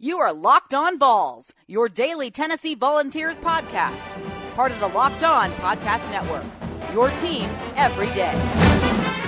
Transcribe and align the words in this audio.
You 0.00 0.18
are 0.18 0.32
Locked 0.32 0.74
On 0.74 0.98
Vols, 0.98 1.54
your 1.68 1.88
daily 1.88 2.28
Tennessee 2.28 2.74
Volunteers 2.74 3.38
podcast, 3.38 4.12
part 4.56 4.72
of 4.72 4.80
the 4.80 4.88
Locked 4.88 5.22
On 5.22 5.52
Podcast 5.52 6.10
Network. 6.10 6.44
Your 6.92 7.10
team 7.10 7.48
every 7.76 8.08
day. 8.08 8.34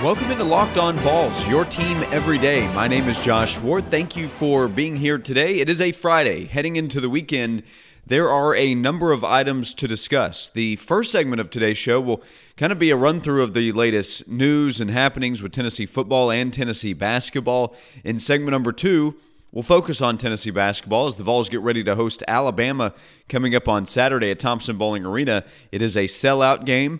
Welcome 0.03 0.29
into 0.29 0.43
Locked 0.43 0.75
On 0.75 0.97
Vols, 0.97 1.47
your 1.47 1.63
team 1.63 2.03
every 2.11 2.37
day. 2.37 2.67
My 2.73 2.85
name 2.85 3.07
is 3.07 3.17
Josh 3.21 3.57
Ward. 3.59 3.85
Thank 3.85 4.17
you 4.17 4.27
for 4.27 4.67
being 4.67 4.97
here 4.97 5.17
today. 5.17 5.55
It 5.61 5.69
is 5.69 5.79
a 5.79 5.93
Friday, 5.93 6.43
heading 6.43 6.75
into 6.75 6.99
the 6.99 7.09
weekend. 7.09 7.63
There 8.05 8.29
are 8.29 8.53
a 8.53 8.75
number 8.75 9.13
of 9.13 9.23
items 9.23 9.73
to 9.75 9.87
discuss. 9.87 10.49
The 10.49 10.75
first 10.75 11.13
segment 11.13 11.39
of 11.39 11.49
today's 11.49 11.77
show 11.77 12.01
will 12.01 12.21
kind 12.57 12.73
of 12.73 12.79
be 12.79 12.89
a 12.89 12.97
run 12.97 13.21
through 13.21 13.43
of 13.43 13.53
the 13.53 13.71
latest 13.71 14.27
news 14.27 14.81
and 14.81 14.91
happenings 14.91 15.41
with 15.41 15.53
Tennessee 15.53 15.85
football 15.85 16.29
and 16.29 16.53
Tennessee 16.53 16.93
basketball. 16.93 17.73
In 18.03 18.19
segment 18.19 18.51
number 18.51 18.73
two, 18.73 19.15
We'll 19.51 19.63
focus 19.63 20.01
on 20.01 20.17
Tennessee 20.17 20.51
basketball 20.51 21.07
as 21.07 21.15
the 21.15 21.23
Vols 21.23 21.49
get 21.49 21.61
ready 21.61 21.83
to 21.83 21.95
host 21.95 22.23
Alabama 22.27 22.93
coming 23.29 23.55
up 23.55 23.67
on 23.67 23.85
Saturday 23.85 24.29
at 24.29 24.39
Thompson 24.39 24.77
Boling 24.77 25.05
Arena. 25.05 25.45
It 25.71 25.81
is 25.81 25.95
a 25.95 26.05
sellout 26.05 26.65
game. 26.65 26.99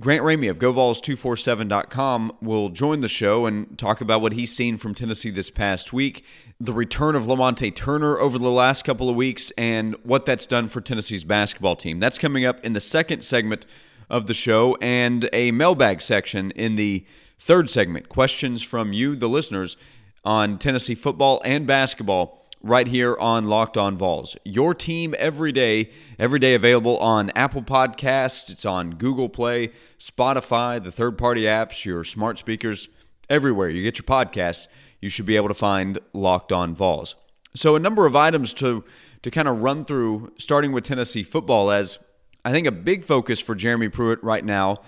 Grant 0.00 0.24
Ramey 0.24 0.48
of 0.48 0.58
GoVols247.com 0.58 2.32
will 2.40 2.70
join 2.70 3.00
the 3.00 3.08
show 3.08 3.44
and 3.44 3.78
talk 3.78 4.00
about 4.00 4.22
what 4.22 4.32
he's 4.32 4.50
seen 4.50 4.78
from 4.78 4.94
Tennessee 4.94 5.28
this 5.28 5.50
past 5.50 5.92
week, 5.92 6.24
the 6.58 6.72
return 6.72 7.14
of 7.14 7.24
Lamonte 7.24 7.74
Turner 7.76 8.18
over 8.18 8.38
the 8.38 8.50
last 8.50 8.84
couple 8.86 9.10
of 9.10 9.16
weeks, 9.16 9.52
and 9.58 9.94
what 10.02 10.24
that's 10.24 10.46
done 10.46 10.68
for 10.68 10.80
Tennessee's 10.80 11.24
basketball 11.24 11.76
team. 11.76 12.00
That's 12.00 12.18
coming 12.18 12.46
up 12.46 12.64
in 12.64 12.72
the 12.72 12.80
second 12.80 13.22
segment 13.22 13.66
of 14.08 14.28
the 14.28 14.34
show 14.34 14.78
and 14.80 15.28
a 15.30 15.50
mailbag 15.50 16.00
section 16.00 16.52
in 16.52 16.76
the 16.76 17.04
third 17.38 17.68
segment. 17.68 18.08
Questions 18.08 18.62
from 18.62 18.94
you, 18.94 19.14
the 19.14 19.28
listeners, 19.28 19.76
on 20.24 20.58
Tennessee 20.58 20.94
football 20.94 21.40
and 21.44 21.66
basketball 21.66 22.46
right 22.62 22.86
here 22.86 23.16
on 23.18 23.46
Locked 23.46 23.76
On 23.76 23.98
Vols. 23.98 24.36
Your 24.44 24.74
team 24.74 25.14
every 25.18 25.50
day, 25.50 25.90
every 26.18 26.38
day 26.38 26.54
available 26.54 26.96
on 26.98 27.30
Apple 27.30 27.62
Podcasts, 27.62 28.50
it's 28.50 28.64
on 28.64 28.92
Google 28.92 29.28
Play, 29.28 29.70
Spotify, 29.98 30.82
the 30.82 30.92
third-party 30.92 31.42
apps, 31.42 31.84
your 31.84 32.04
smart 32.04 32.38
speakers, 32.38 32.88
everywhere 33.28 33.68
you 33.68 33.82
get 33.82 33.98
your 33.98 34.04
podcasts, 34.04 34.68
you 35.00 35.08
should 35.08 35.26
be 35.26 35.36
able 35.36 35.48
to 35.48 35.54
find 35.54 35.98
Locked 36.12 36.52
On 36.52 36.74
Vols. 36.74 37.16
So 37.54 37.74
a 37.74 37.80
number 37.80 38.06
of 38.06 38.16
items 38.16 38.54
to 38.54 38.84
to 39.22 39.30
kind 39.30 39.46
of 39.46 39.60
run 39.60 39.84
through 39.84 40.32
starting 40.36 40.72
with 40.72 40.84
Tennessee 40.84 41.22
football 41.22 41.70
as 41.70 41.98
I 42.44 42.50
think 42.50 42.66
a 42.66 42.72
big 42.72 43.04
focus 43.04 43.38
for 43.38 43.54
Jeremy 43.54 43.88
Pruitt 43.88 44.22
right 44.22 44.44
now 44.44 44.78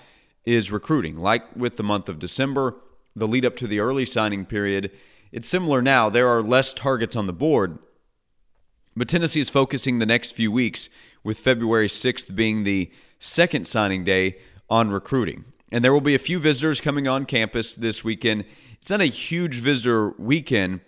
is 0.45 0.71
recruiting. 0.71 1.17
Like 1.17 1.55
with 1.55 1.77
the 1.77 1.83
month 1.83 2.09
of 2.09 2.19
December, 2.19 2.75
the 3.15 3.27
lead 3.27 3.45
up 3.45 3.55
to 3.57 3.67
the 3.67 3.79
early 3.79 4.05
signing 4.05 4.45
period, 4.45 4.91
it's 5.35 5.49
similar 5.49 5.81
now. 5.81 6.09
There 6.09 6.29
are 6.29 6.41
less 6.41 6.73
targets 6.73 7.13
on 7.13 7.27
the 7.27 7.33
board, 7.33 7.77
but 8.95 9.09
Tennessee 9.09 9.41
is 9.41 9.49
focusing 9.49 9.99
the 9.99 10.05
next 10.05 10.31
few 10.31 10.49
weeks, 10.49 10.87
with 11.25 11.39
February 11.39 11.89
6th 11.89 12.33
being 12.33 12.63
the 12.63 12.89
second 13.19 13.67
signing 13.67 14.05
day, 14.05 14.37
on 14.69 14.91
recruiting. 14.91 15.43
And 15.73 15.83
there 15.83 15.91
will 15.91 15.99
be 15.99 16.15
a 16.15 16.19
few 16.19 16.39
visitors 16.39 16.79
coming 16.79 17.05
on 17.05 17.25
campus 17.25 17.75
this 17.75 18.01
weekend. 18.01 18.45
It's 18.79 18.89
not 18.89 19.01
a 19.01 19.05
huge 19.07 19.55
visitor 19.57 20.11
weekend. 20.11 20.79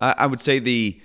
I, 0.00 0.24
would 0.24 0.40
say 0.40 0.60
the 0.60 0.98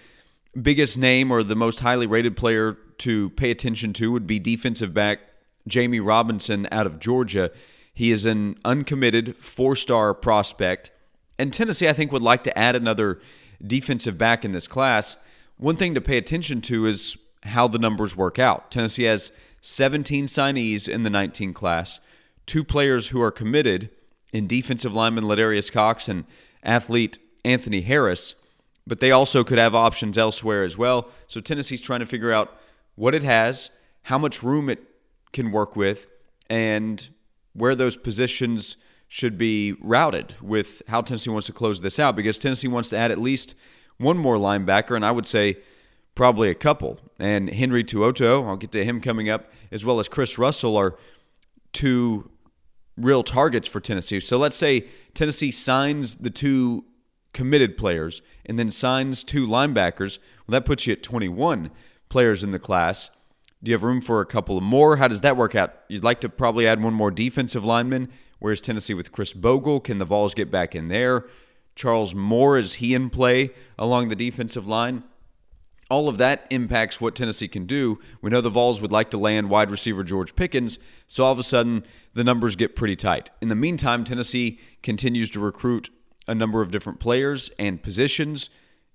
biggest 0.60 0.98
name 0.98 1.32
or 1.32 1.44
the 1.44 1.54
most 1.54 1.82
highly 1.82 2.08
rated 2.08 2.38
player 2.38 2.78
to 3.00 3.30
pay 3.32 3.52
attention 3.52 3.92
to 3.94 4.10
would 4.14 4.26
be 4.26 4.40
defensive 4.40 4.94
back 4.94 5.20
Jamie 5.68 6.00
Robinson 6.00 6.66
out 6.72 6.88
of 6.88 7.02
Georgia. 7.02 7.52
He 7.94 8.12
is 8.12 8.24
an 8.24 8.58
uncommitted 8.64 9.36
four 9.36 9.76
star 9.76 10.14
prospect. 10.14 10.92
And 11.38 11.54
Tennessee, 11.54 11.90
I 11.90 11.94
think, 11.94 12.12
would 12.12 12.22
like 12.22 12.44
to 12.44 12.58
add 12.58 12.76
another 12.76 13.20
defensive 13.66 14.18
back 14.18 14.46
in 14.46 14.52
this 14.52 14.68
class. 14.68 15.18
One 15.58 15.76
thing 15.76 15.96
to 15.96 16.02
pay 16.02 16.18
attention 16.18 16.62
to 16.64 16.86
is 16.86 17.18
how 17.44 17.68
the 17.68 17.80
numbers 17.80 18.16
work 18.16 18.40
out. 18.40 18.72
Tennessee 18.72 19.04
has 19.04 19.32
17 19.62 20.28
signees 20.28 20.88
in 20.88 21.04
the 21.04 21.10
19 21.10 21.54
class, 21.54 22.00
two 22.46 22.64
players 22.64 23.08
who 23.08 23.22
are 23.22 23.32
committed 23.32 23.90
in 24.34 24.48
defensive 24.48 24.94
lineman 24.94 25.24
Ladarius 25.24 25.72
Cox 25.72 26.08
and 26.08 26.26
athlete 26.64 27.18
Anthony 27.44 27.82
Harris, 27.82 28.36
but 28.88 29.00
they 29.00 29.12
also 29.12 29.44
could 29.44 29.58
have 29.58 29.74
options 29.74 30.18
elsewhere 30.18 30.64
as 30.64 30.78
well. 30.78 31.10
So 31.28 31.40
Tennessee's 31.40 31.82
trying 31.82 32.02
to 32.02 32.06
figure 32.06 32.32
out 32.32 32.60
what 32.96 33.16
it 33.16 33.24
has, 33.24 33.72
how 34.04 34.18
much 34.18 34.44
room 34.44 34.70
it 34.70 34.84
can 35.32 35.52
work 35.52 35.76
with, 35.76 36.10
and 36.50 37.10
where 37.54 37.76
those 37.76 37.96
positions 37.96 38.78
should 39.08 39.38
be 39.38 39.74
routed 39.82 40.36
with 40.42 40.82
how 40.88 41.02
Tennessee 41.02 41.30
wants 41.30 41.48
to 41.48 41.54
close 41.54 41.82
this 41.82 42.00
out 42.00 42.16
because 42.16 42.38
Tennessee 42.38 42.68
wants 42.68 42.90
to 42.90 42.98
add 42.98 43.12
at 43.12 43.20
least 43.20 43.56
one 43.98 44.18
more 44.18 44.38
linebacker, 44.38 44.96
and 44.96 45.06
I 45.06 45.12
would 45.12 45.28
say 45.28 45.58
probably 46.16 46.50
a 46.50 46.56
couple. 46.56 47.00
And 47.20 47.50
Henry 47.50 47.84
To'oTo'o, 47.84 48.48
I'll 48.48 48.58
get 48.58 48.72
to 48.72 48.84
him 48.84 49.02
coming 49.02 49.30
up, 49.30 49.52
as 49.72 49.86
well 49.86 50.00
as 50.00 50.08
Chris 50.08 50.38
Russell 50.38 50.76
are 50.78 50.98
two 51.74 52.30
real 52.98 53.24
targets 53.24 53.68
for 53.68 53.80
Tennessee. 53.80 54.20
So 54.20 54.38
let's 54.38 54.56
say 54.56 54.88
Tennessee 55.14 55.52
signs 55.52 56.16
the 56.16 56.30
two 56.30 56.86
committed 57.34 57.76
players 57.76 58.22
and 58.46 58.58
then 58.58 58.72
signs 58.72 59.24
two 59.24 59.46
linebackers. 59.46 60.18
Well, 60.48 60.54
that 60.54 60.66
puts 60.66 60.88
you 60.88 60.94
at 60.94 61.04
21 61.04 61.70
players 62.08 62.44
in 62.44 62.52
the 62.52 62.60
class. 62.60 63.10
Do 63.62 63.72
you 63.72 63.76
have 63.76 63.84
room 63.84 64.00
for 64.00 64.22
a 64.22 64.26
couple 64.26 64.60
more? 64.62 64.98
How 64.98 65.08
does 65.08 65.22
that 65.22 65.36
work 65.36 65.56
out? 65.56 65.74
You'd 65.90 66.04
like 66.04 66.22
to 66.22 66.30
probably 66.30 66.68
add 66.68 66.82
one 66.82 66.94
more 66.94 67.12
defensive 67.12 67.66
lineman 67.66 68.10
Whereas 68.46 68.62
Tennessee 68.62 68.94
with 68.94 69.12
Khris 69.12 69.34
Bogle, 69.34 69.80
can 69.80 69.98
the 69.98 70.06
Vols 70.06 70.36
get 70.36 70.52
back 70.52 70.76
in 70.76 70.88
there? 70.88 71.26
Charles 71.76 72.14
Moore, 72.14 72.60
is 72.60 72.74
he 72.74 72.94
in 72.94 73.10
play 73.10 73.50
along 73.76 74.10
the 74.10 74.16
defensive 74.16 74.68
line? 74.68 75.04
All 75.90 76.08
of 76.08 76.20
that 76.20 76.46
impacts 76.52 77.02
what 77.02 77.16
Tennessee 77.16 77.48
can 77.48 77.66
do. 77.66 78.00
We 78.22 78.30
know 78.30 78.42
the 78.42 78.52
Vols 78.52 78.82
would 78.82 78.92
like 78.92 79.10
to 79.10 79.18
land 79.18 79.50
wide 79.50 79.72
receiver 79.72 80.04
George 80.04 80.36
Pickens, 80.36 80.78
so 81.08 81.26
all 81.26 81.32
of 81.32 81.40
a 81.40 81.44
sudden 81.44 81.86
the 82.14 82.24
numbers 82.24 82.56
get 82.56 82.76
pretty 82.76 82.96
tight. 82.96 83.32
In 83.42 83.50
the 83.50 83.56
meantime, 83.56 84.04
Tennessee 84.04 84.60
continues 84.84 85.32
to 85.32 85.40
recruit 85.40 85.90
a 86.28 86.36
number 86.36 86.62
of 86.62 86.70
different 86.70 87.00
players 87.00 87.50
and 87.58 87.82
positions, 87.82 88.52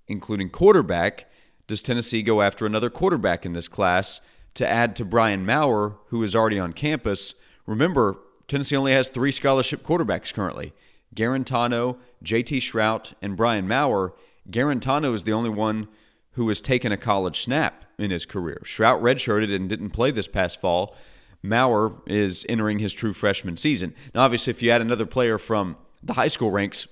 including 0.06 0.50
quarterback. 0.50 1.28
Does 1.66 1.82
Tennessee 1.82 2.22
go 2.22 2.40
after 2.40 2.66
another 2.66 2.88
quarterback 2.88 3.44
in 3.44 3.54
this 3.54 3.66
class 3.66 4.20
to 4.54 4.64
add 4.64 4.94
to 4.94 5.04
Brian 5.04 5.44
Maurer, 5.44 5.96
who 6.10 6.22
is 6.22 6.36
already 6.36 6.60
on 6.60 6.72
campus? 6.72 7.34
Remember, 7.66 8.16
Tennessee 8.50 8.74
only 8.74 8.92
has 8.92 9.08
three 9.08 9.30
scholarship 9.30 9.84
quarterbacks 9.84 10.34
currently 10.34 10.72
Guarantano, 11.14 11.98
JT 12.24 12.58
Shrout, 12.58 13.14
and 13.22 13.36
Brian 13.36 13.68
Maurer. 13.68 14.12
Guarantano 14.50 15.14
is 15.14 15.22
the 15.22 15.32
only 15.32 15.50
one 15.50 15.86
who 16.32 16.48
has 16.48 16.60
taken 16.60 16.90
a 16.90 16.96
college 16.96 17.42
snap 17.42 17.84
in 17.96 18.10
his 18.10 18.26
career. 18.26 18.60
Shrout 18.64 19.02
redshirted 19.02 19.54
and 19.54 19.68
didn't 19.68 19.90
play 19.90 20.10
this 20.10 20.26
past 20.26 20.60
fall. 20.60 20.96
Maurer 21.44 21.92
is 22.06 22.44
entering 22.48 22.80
his 22.80 22.92
true 22.92 23.12
freshman 23.12 23.56
season. 23.56 23.94
Now, 24.16 24.22
obviously, 24.22 24.50
if 24.50 24.62
you 24.62 24.72
add 24.72 24.80
another 24.80 25.06
player 25.06 25.38
from 25.38 25.76
the 26.02 26.14
high 26.14 26.28
school 26.28 26.50
ranks, 26.50 26.88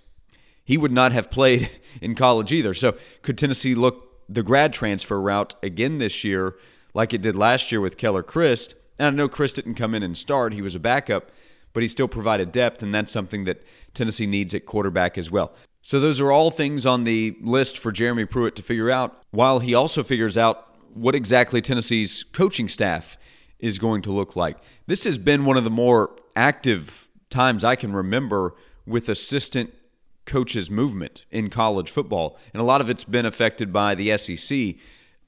he 0.64 0.78
would 0.78 0.92
not 0.92 1.10
have 1.10 1.28
played 1.28 1.68
in 2.00 2.14
college 2.14 2.52
either. 2.52 2.72
So, 2.72 2.96
could 3.22 3.36
Tennessee 3.36 3.74
look 3.74 4.22
the 4.28 4.44
grad 4.44 4.72
transfer 4.72 5.20
route 5.20 5.56
again 5.60 5.98
this 5.98 6.22
year, 6.22 6.54
like 6.94 7.12
it 7.12 7.22
did 7.22 7.34
last 7.34 7.72
year 7.72 7.80
with 7.80 7.96
Keller 7.96 8.22
Chryst? 8.22 8.74
And 8.96 9.08
I 9.08 9.10
know 9.10 9.28
Chryst 9.28 9.54
didn't 9.54 9.74
come 9.74 9.94
in 9.96 10.04
and 10.04 10.16
start, 10.16 10.52
he 10.52 10.62
was 10.62 10.76
a 10.76 10.80
backup 10.80 11.32
but 11.78 11.82
he 11.84 11.88
still 11.88 12.08
provided 12.08 12.50
depth, 12.50 12.82
and 12.82 12.92
that's 12.92 13.12
something 13.12 13.44
that 13.44 13.62
Tennessee 13.94 14.26
needs 14.26 14.52
at 14.52 14.66
quarterback 14.66 15.16
as 15.16 15.30
well. 15.30 15.52
So 15.80 16.00
those 16.00 16.20
are 16.20 16.32
all 16.32 16.50
things 16.50 16.84
on 16.84 17.04
the 17.04 17.36
list 17.40 17.78
for 17.78 17.92
Jeremy 17.92 18.24
Pruitt 18.24 18.56
to 18.56 18.64
figure 18.64 18.90
out, 18.90 19.22
while 19.30 19.60
he 19.60 19.74
also 19.74 20.02
figures 20.02 20.36
out 20.36 20.74
what 20.92 21.14
exactly 21.14 21.62
Tennessee's 21.62 22.24
coaching 22.32 22.66
staff 22.66 23.16
is 23.60 23.78
going 23.78 24.02
to 24.02 24.10
look 24.10 24.34
like. 24.34 24.58
This 24.88 25.04
has 25.04 25.18
been 25.18 25.44
one 25.44 25.56
of 25.56 25.62
the 25.62 25.70
more 25.70 26.16
active 26.34 27.08
times 27.30 27.62
I 27.62 27.76
can 27.76 27.92
remember 27.92 28.54
with 28.84 29.08
assistant 29.08 29.72
coaches 30.26 30.68
movement 30.68 31.26
in 31.30 31.48
college 31.48 31.92
football, 31.92 32.36
and 32.52 32.60
a 32.60 32.64
lot 32.64 32.80
of 32.80 32.90
it's 32.90 33.04
been 33.04 33.24
affected 33.24 33.72
by 33.72 33.94
the 33.94 34.18
SEC. 34.18 34.74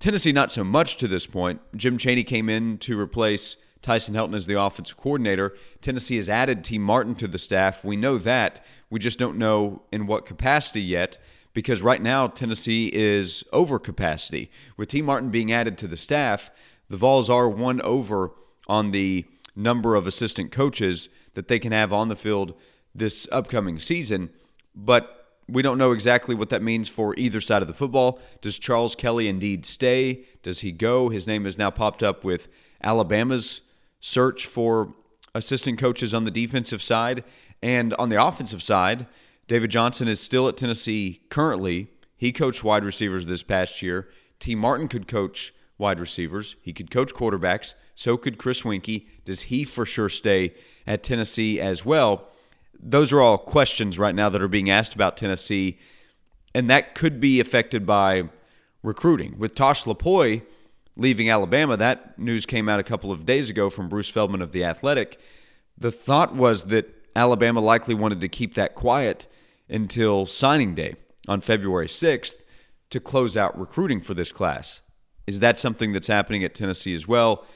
Tennessee, 0.00 0.32
not 0.32 0.50
so 0.50 0.64
much 0.64 0.96
to 0.96 1.06
this 1.06 1.26
point. 1.26 1.60
Jim 1.76 1.96
Chaney 1.96 2.24
came 2.24 2.48
in 2.48 2.76
to 2.78 2.98
replace 2.98 3.56
Tyson 3.82 4.14
Helton 4.14 4.34
is 4.34 4.46
the 4.46 4.60
offensive 4.60 4.96
coordinator. 4.96 5.54
Tennessee 5.80 6.16
has 6.16 6.28
added 6.28 6.62
Tee 6.62 6.78
Martin 6.78 7.14
to 7.16 7.28
the 7.28 7.38
staff. 7.38 7.84
We 7.84 7.96
know 7.96 8.18
that. 8.18 8.64
We 8.90 8.98
just 8.98 9.18
don't 9.18 9.38
know 9.38 9.82
in 9.90 10.06
what 10.06 10.26
capacity 10.26 10.82
yet 10.82 11.18
because 11.54 11.82
right 11.82 12.02
now 12.02 12.26
Tennessee 12.26 12.90
is 12.92 13.42
over 13.52 13.78
capacity. 13.78 14.50
With 14.76 14.88
Tee 14.88 15.02
Martin 15.02 15.30
being 15.30 15.50
added 15.50 15.78
to 15.78 15.86
the 15.86 15.96
staff, 15.96 16.50
the 16.88 16.96
Vols 16.96 17.30
are 17.30 17.48
one 17.48 17.80
over 17.80 18.32
on 18.68 18.90
the 18.90 19.24
number 19.56 19.94
of 19.94 20.06
assistant 20.06 20.52
coaches 20.52 21.08
that 21.34 21.48
they 21.48 21.58
can 21.58 21.72
have 21.72 21.92
on 21.92 22.08
the 22.08 22.16
field 22.16 22.54
this 22.94 23.26
upcoming 23.32 23.78
season. 23.78 24.30
But 24.74 25.16
we 25.48 25.62
don't 25.62 25.78
know 25.78 25.92
exactly 25.92 26.34
what 26.34 26.50
that 26.50 26.62
means 26.62 26.88
for 26.88 27.14
either 27.16 27.40
side 27.40 27.62
of 27.62 27.68
the 27.68 27.74
football. 27.74 28.20
Does 28.40 28.58
Charles 28.58 28.94
Kelly 28.94 29.28
indeed 29.28 29.66
stay? 29.66 30.24
Does 30.42 30.60
he 30.60 30.70
go? 30.70 31.08
His 31.08 31.26
name 31.26 31.44
has 31.44 31.58
now 31.58 31.70
popped 31.70 32.02
up 32.02 32.24
with 32.24 32.48
Alabama's 32.82 33.62
search 34.00 34.46
for 34.46 34.94
assistant 35.34 35.78
coaches 35.78 36.12
on 36.12 36.24
the 36.24 36.30
defensive 36.30 36.82
side. 36.82 37.22
And 37.62 37.94
on 37.94 38.08
the 38.08 38.22
offensive 38.22 38.62
side, 38.62 39.06
David 39.46 39.70
Johnson 39.70 40.08
is 40.08 40.20
still 40.20 40.48
at 40.48 40.56
Tennessee 40.56 41.20
currently. 41.28 41.88
He 42.16 42.32
coached 42.32 42.64
wide 42.64 42.84
receivers 42.84 43.26
this 43.26 43.42
past 43.42 43.82
year. 43.82 44.08
Tee 44.38 44.54
Martin 44.54 44.88
could 44.88 45.06
coach 45.06 45.54
wide 45.78 46.00
receivers. 46.00 46.56
He 46.62 46.72
could 46.72 46.90
coach 46.90 47.14
quarterbacks. 47.14 47.74
So 47.94 48.16
could 48.16 48.38
Chris 48.38 48.62
Weinke. 48.62 49.06
Does 49.24 49.42
he 49.42 49.64
for 49.64 49.84
sure 49.84 50.08
stay 50.08 50.54
at 50.86 51.02
Tennessee 51.02 51.60
as 51.60 51.84
well? 51.84 52.28
Those 52.78 53.12
are 53.12 53.20
all 53.20 53.38
questions 53.38 53.98
right 53.98 54.14
now 54.14 54.28
that 54.30 54.40
are 54.40 54.48
being 54.48 54.70
asked 54.70 54.94
about 54.94 55.16
Tennessee, 55.16 55.78
and 56.54 56.68
that 56.70 56.94
could 56.94 57.20
be 57.20 57.40
affected 57.40 57.84
by 57.84 58.30
recruiting. 58.82 59.38
With 59.38 59.54
Tosh 59.54 59.84
Lupoi 59.84 60.42
leaving 61.00 61.30
Alabama, 61.30 61.78
that 61.78 62.18
news 62.18 62.44
came 62.44 62.68
out 62.68 62.78
a 62.78 62.84
couple 62.84 63.10
of 63.10 63.24
days 63.24 63.48
ago 63.48 63.70
from 63.70 63.88
Bruce 63.88 64.10
Feldman 64.10 64.42
of 64.42 64.52
The 64.52 64.64
Athletic. 64.64 65.18
The 65.78 65.90
thought 65.90 66.36
was 66.36 66.64
that 66.64 66.94
Alabama 67.16 67.60
likely 67.60 67.94
wanted 67.94 68.20
to 68.20 68.28
keep 68.28 68.52
that 68.54 68.74
quiet 68.74 69.26
until 69.68 70.26
signing 70.26 70.74
day 70.74 70.96
on 71.26 71.40
February 71.40 71.86
6th 71.86 72.34
to 72.90 73.00
close 73.00 73.34
out 73.34 73.58
recruiting 73.58 74.02
for 74.02 74.12
this 74.12 74.30
class. 74.30 74.82
Is 75.26 75.40
that 75.40 75.58
something 75.58 75.92
that's 75.92 76.06
happening 76.06 76.44
at 76.44 76.54
Tennessee 76.54 76.94
as 76.94 77.08
well? 77.08 77.46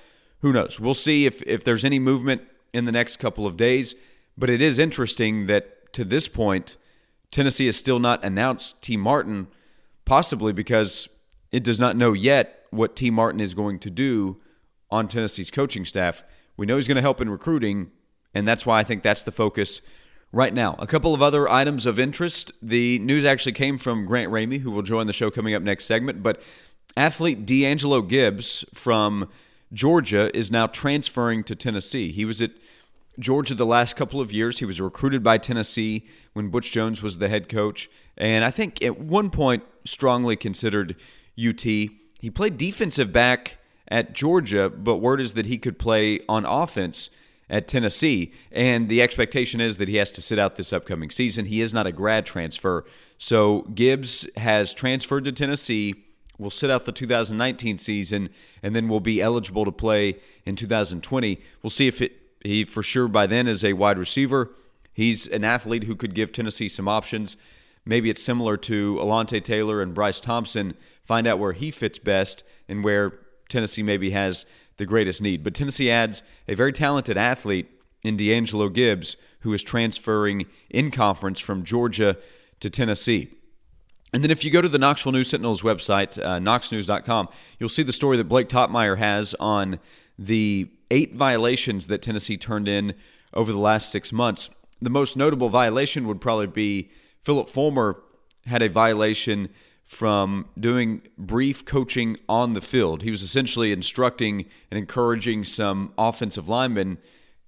Who 0.40 0.52
knows? 0.52 0.80
We'll 0.80 0.94
see 0.94 1.26
if, 1.26 1.42
if 1.42 1.64
there's 1.64 1.84
any 1.84 1.98
movement 1.98 2.42
in 2.72 2.86
the 2.86 2.92
next 2.92 3.18
couple 3.18 3.46
of 3.46 3.58
days. 3.58 3.94
But 4.38 4.48
it 4.48 4.62
is 4.62 4.78
interesting 4.78 5.48
that 5.48 5.92
to 5.92 6.04
this 6.04 6.28
point, 6.28 6.76
Tennessee 7.30 7.66
has 7.66 7.76
still 7.76 7.98
not 7.98 8.24
announced 8.24 8.80
Tee 8.80 8.96
Martin, 8.96 9.48
possibly 10.06 10.52
because 10.52 11.08
it 11.52 11.62
does 11.62 11.78
not 11.78 11.96
know 11.96 12.14
yet 12.14 12.63
what 12.74 12.96
Tee 12.96 13.10
Martin 13.10 13.40
is 13.40 13.54
going 13.54 13.78
to 13.80 13.90
do 13.90 14.40
on 14.90 15.08
Tennessee's 15.08 15.50
coaching 15.50 15.84
staff. 15.84 16.22
We 16.56 16.66
know 16.66 16.76
he's 16.76 16.88
going 16.88 16.96
to 16.96 17.02
help 17.02 17.20
in 17.20 17.28
recruiting, 17.30 17.90
and 18.34 18.46
that's 18.46 18.64
why 18.64 18.80
I 18.80 18.84
think 18.84 19.02
that's 19.02 19.22
the 19.22 19.32
focus 19.32 19.80
right 20.32 20.52
now. 20.52 20.76
A 20.78 20.86
couple 20.86 21.14
of 21.14 21.22
other 21.22 21.48
items 21.48 21.86
of 21.86 21.98
interest. 21.98 22.52
The 22.60 22.98
news 22.98 23.24
actually 23.24 23.52
came 23.52 23.78
from 23.78 24.04
Grant 24.04 24.30
Ramey, 24.30 24.60
who 24.60 24.70
will 24.70 24.82
join 24.82 25.06
the 25.06 25.12
show 25.12 25.30
coming 25.30 25.54
up 25.54 25.62
next 25.62 25.86
segment. 25.86 26.22
But 26.22 26.40
athlete 26.96 27.46
D'Angelo 27.46 28.02
Gibbs 28.02 28.64
from 28.74 29.28
Georgia 29.72 30.36
is 30.36 30.50
now 30.50 30.66
transferring 30.66 31.44
to 31.44 31.56
Tennessee. 31.56 32.12
He 32.12 32.24
was 32.24 32.40
at 32.40 32.52
Georgia 33.18 33.54
the 33.54 33.66
last 33.66 33.96
couple 33.96 34.20
of 34.20 34.32
years. 34.32 34.58
He 34.58 34.64
was 34.64 34.80
recruited 34.80 35.22
by 35.22 35.38
Tennessee 35.38 36.06
when 36.32 36.48
Butch 36.48 36.72
Jones 36.72 37.02
was 37.02 37.18
the 37.18 37.28
head 37.28 37.48
coach. 37.48 37.88
And 38.16 38.44
I 38.44 38.50
think 38.50 38.82
at 38.82 38.98
one 38.98 39.30
point 39.30 39.62
strongly 39.84 40.36
considered 40.36 40.96
UT. 41.38 41.64
He 42.24 42.30
played 42.30 42.56
defensive 42.56 43.12
back 43.12 43.58
at 43.86 44.14
Georgia, 44.14 44.70
but 44.70 44.96
word 44.96 45.20
is 45.20 45.34
that 45.34 45.44
he 45.44 45.58
could 45.58 45.78
play 45.78 46.20
on 46.26 46.46
offense 46.46 47.10
at 47.50 47.68
Tennessee. 47.68 48.32
And 48.50 48.88
the 48.88 49.02
expectation 49.02 49.60
is 49.60 49.76
that 49.76 49.88
he 49.88 49.96
has 49.96 50.10
to 50.12 50.22
sit 50.22 50.38
out 50.38 50.56
this 50.56 50.72
upcoming 50.72 51.10
season. 51.10 51.44
He 51.44 51.60
is 51.60 51.74
not 51.74 51.86
a 51.86 51.92
grad 51.92 52.24
transfer. 52.24 52.86
So 53.18 53.68
Gibbs 53.74 54.26
has 54.38 54.72
transferred 54.72 55.26
to 55.26 55.32
Tennessee, 55.32 55.96
will 56.38 56.48
sit 56.48 56.70
out 56.70 56.86
the 56.86 56.92
2019 56.92 57.76
season, 57.76 58.30
and 58.62 58.74
then 58.74 58.88
will 58.88 59.00
be 59.00 59.20
eligible 59.20 59.66
to 59.66 59.72
play 59.72 60.16
in 60.46 60.56
2020. 60.56 61.38
We'll 61.62 61.68
see 61.68 61.88
if 61.88 62.00
it, 62.00 62.16
he 62.42 62.64
for 62.64 62.82
sure 62.82 63.06
by 63.06 63.26
then 63.26 63.46
is 63.46 63.62
a 63.62 63.74
wide 63.74 63.98
receiver. 63.98 64.50
He's 64.94 65.26
an 65.26 65.44
athlete 65.44 65.84
who 65.84 65.94
could 65.94 66.14
give 66.14 66.32
Tennessee 66.32 66.70
some 66.70 66.88
options. 66.88 67.36
Maybe 67.86 68.10
it's 68.10 68.22
similar 68.22 68.56
to 68.58 68.96
Alontae 68.96 69.42
Taylor 69.42 69.82
and 69.82 69.94
Bryce 69.94 70.20
Thompson. 70.20 70.74
Find 71.04 71.26
out 71.26 71.38
where 71.38 71.52
he 71.52 71.70
fits 71.70 71.98
best 71.98 72.44
and 72.68 72.82
where 72.82 73.18
Tennessee 73.48 73.82
maybe 73.82 74.10
has 74.10 74.46
the 74.76 74.86
greatest 74.86 75.20
need. 75.20 75.44
But 75.44 75.54
Tennessee 75.54 75.90
adds 75.90 76.22
a 76.48 76.54
very 76.54 76.72
talented 76.72 77.16
athlete 77.16 77.70
in 78.02 78.16
D'Angelo 78.16 78.68
Gibbs, 78.68 79.16
who 79.40 79.52
is 79.52 79.62
transferring 79.62 80.46
in 80.70 80.90
conference 80.90 81.40
from 81.40 81.64
Georgia 81.64 82.16
to 82.60 82.70
Tennessee. 82.70 83.30
And 84.12 84.22
then 84.22 84.30
if 84.30 84.44
you 84.44 84.50
go 84.50 84.62
to 84.62 84.68
the 84.68 84.78
Knoxville 84.78 85.12
News 85.12 85.30
Sentinel's 85.30 85.62
website, 85.62 86.18
uh, 86.24 86.38
knoxnews.com, 86.38 87.28
you'll 87.58 87.68
see 87.68 87.82
the 87.82 87.92
story 87.92 88.16
that 88.16 88.24
Blake 88.24 88.48
Toppmeyer 88.48 88.96
has 88.98 89.34
on 89.40 89.80
the 90.18 90.70
eight 90.90 91.14
violations 91.14 91.88
that 91.88 92.00
Tennessee 92.00 92.36
turned 92.36 92.68
in 92.68 92.94
over 93.32 93.50
the 93.50 93.58
last 93.58 93.90
six 93.90 94.12
months. 94.12 94.50
The 94.80 94.90
most 94.90 95.16
notable 95.16 95.48
violation 95.48 96.06
would 96.06 96.20
probably 96.20 96.46
be 96.46 96.90
Phillip 97.24 97.48
Fulmer 97.48 98.02
had 98.46 98.62
a 98.62 98.68
violation 98.68 99.48
from 99.84 100.48
doing 100.58 101.02
brief 101.18 101.64
coaching 101.64 102.16
on 102.28 102.54
the 102.54 102.60
field. 102.60 103.02
He 103.02 103.10
was 103.10 103.22
essentially 103.22 103.72
instructing 103.72 104.46
and 104.70 104.78
encouraging 104.78 105.44
some 105.44 105.92
offensive 105.98 106.48
linemen 106.48 106.98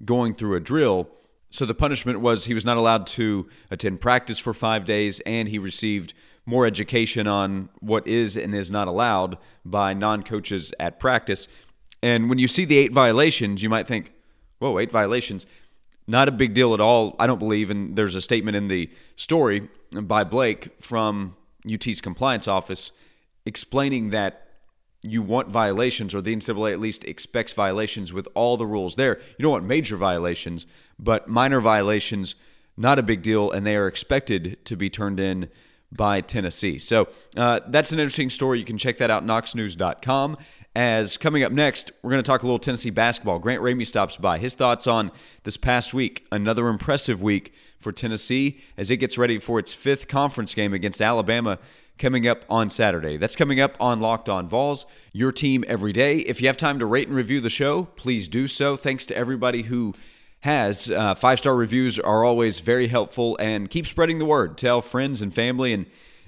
going 0.04 0.34
through 0.34 0.56
a 0.56 0.60
drill. 0.60 1.08
So 1.50 1.64
the 1.64 1.74
punishment 1.74 2.20
was 2.20 2.44
he 2.44 2.54
was 2.54 2.64
not 2.64 2.76
allowed 2.76 3.06
to 3.08 3.48
attend 3.70 4.00
practice 4.00 4.38
for 4.38 4.52
five 4.52 4.84
days, 4.84 5.20
and 5.20 5.48
he 5.48 5.58
received 5.58 6.12
more 6.44 6.66
education 6.66 7.26
on 7.26 7.68
what 7.80 8.06
is 8.06 8.36
and 8.36 8.54
is 8.54 8.70
not 8.70 8.88
allowed 8.88 9.38
by 9.64 9.94
non 9.94 10.22
coaches 10.22 10.72
at 10.78 11.00
practice. 11.00 11.48
And 12.02 12.28
when 12.28 12.38
you 12.38 12.48
see 12.48 12.64
the 12.64 12.78
eight 12.78 12.92
violations, 12.92 13.62
you 13.62 13.70
might 13.70 13.88
think, 13.88 14.12
whoa, 14.58 14.78
eight 14.78 14.92
violations. 14.92 15.46
Not 16.06 16.28
a 16.28 16.32
big 16.32 16.54
deal 16.54 16.72
at 16.72 16.80
all, 16.80 17.16
I 17.18 17.26
don't 17.26 17.38
believe. 17.38 17.70
And 17.70 17.96
there's 17.96 18.14
a 18.14 18.20
statement 18.20 18.56
in 18.56 18.68
the 18.68 18.90
story 19.16 19.68
by 19.92 20.24
Blake 20.24 20.70
from 20.80 21.36
UT's 21.70 22.00
compliance 22.00 22.46
office 22.46 22.92
explaining 23.44 24.10
that 24.10 24.42
you 25.02 25.22
want 25.22 25.48
violations, 25.48 26.14
or 26.14 26.20
the 26.20 26.34
NCAA 26.34 26.72
at 26.72 26.80
least 26.80 27.04
expects 27.04 27.52
violations 27.52 28.12
with 28.12 28.28
all 28.34 28.56
the 28.56 28.66
rules 28.66 28.96
there. 28.96 29.18
You 29.38 29.42
don't 29.42 29.52
want 29.52 29.64
major 29.64 29.96
violations, 29.96 30.66
but 30.98 31.28
minor 31.28 31.60
violations, 31.60 32.34
not 32.76 32.98
a 32.98 33.02
big 33.02 33.22
deal, 33.22 33.50
and 33.50 33.64
they 33.64 33.76
are 33.76 33.86
expected 33.86 34.64
to 34.64 34.76
be 34.76 34.90
turned 34.90 35.20
in 35.20 35.48
by 35.92 36.20
Tennessee. 36.20 36.78
So 36.78 37.08
uh, 37.36 37.60
that's 37.68 37.92
an 37.92 38.00
interesting 38.00 38.30
story. 38.30 38.58
You 38.58 38.64
can 38.64 38.78
check 38.78 38.98
that 38.98 39.10
out, 39.10 39.24
knoxnews.com. 39.24 40.36
As 40.76 41.16
coming 41.16 41.42
up 41.42 41.52
next, 41.52 41.90
we're 42.02 42.10
going 42.10 42.22
to 42.22 42.26
talk 42.26 42.42
a 42.42 42.46
little 42.46 42.58
Tennessee 42.58 42.90
basketball. 42.90 43.38
Grant 43.38 43.62
Ramey 43.62 43.86
stops 43.86 44.18
by. 44.18 44.36
His 44.36 44.52
thoughts 44.52 44.86
on 44.86 45.10
this 45.44 45.56
past 45.56 45.94
week, 45.94 46.26
another 46.30 46.68
impressive 46.68 47.22
week 47.22 47.54
for 47.80 47.92
Tennessee 47.92 48.60
as 48.76 48.90
it 48.90 48.98
gets 48.98 49.16
ready 49.16 49.38
for 49.38 49.58
its 49.58 49.72
fifth 49.72 50.06
conference 50.06 50.54
game 50.54 50.74
against 50.74 51.00
Alabama 51.00 51.58
coming 51.96 52.28
up 52.28 52.44
on 52.50 52.68
Saturday. 52.68 53.16
That's 53.16 53.34
coming 53.34 53.58
up 53.58 53.74
on 53.80 54.00
Locked 54.00 54.28
On 54.28 54.50
Vols, 54.50 54.84
your 55.14 55.32
team 55.32 55.64
every 55.66 55.94
day. 55.94 56.18
If 56.18 56.42
you 56.42 56.46
have 56.48 56.58
time 56.58 56.78
to 56.80 56.84
rate 56.84 57.08
and 57.08 57.16
review 57.16 57.40
the 57.40 57.48
show, 57.48 57.84
please 57.84 58.28
do 58.28 58.46
so. 58.46 58.76
Thanks 58.76 59.06
to 59.06 59.16
everybody 59.16 59.62
who 59.62 59.94
has. 60.40 60.90
Uh, 60.90 61.14
Five 61.14 61.38
star 61.38 61.56
reviews 61.56 61.98
are 61.98 62.22
always 62.22 62.60
very 62.60 62.88
helpful 62.88 63.34
and 63.40 63.70
keep 63.70 63.86
spreading 63.86 64.18
the 64.18 64.26
word. 64.26 64.58
Tell 64.58 64.82
friends 64.82 65.22
and 65.22 65.34
family 65.34 65.72
and 65.72 65.86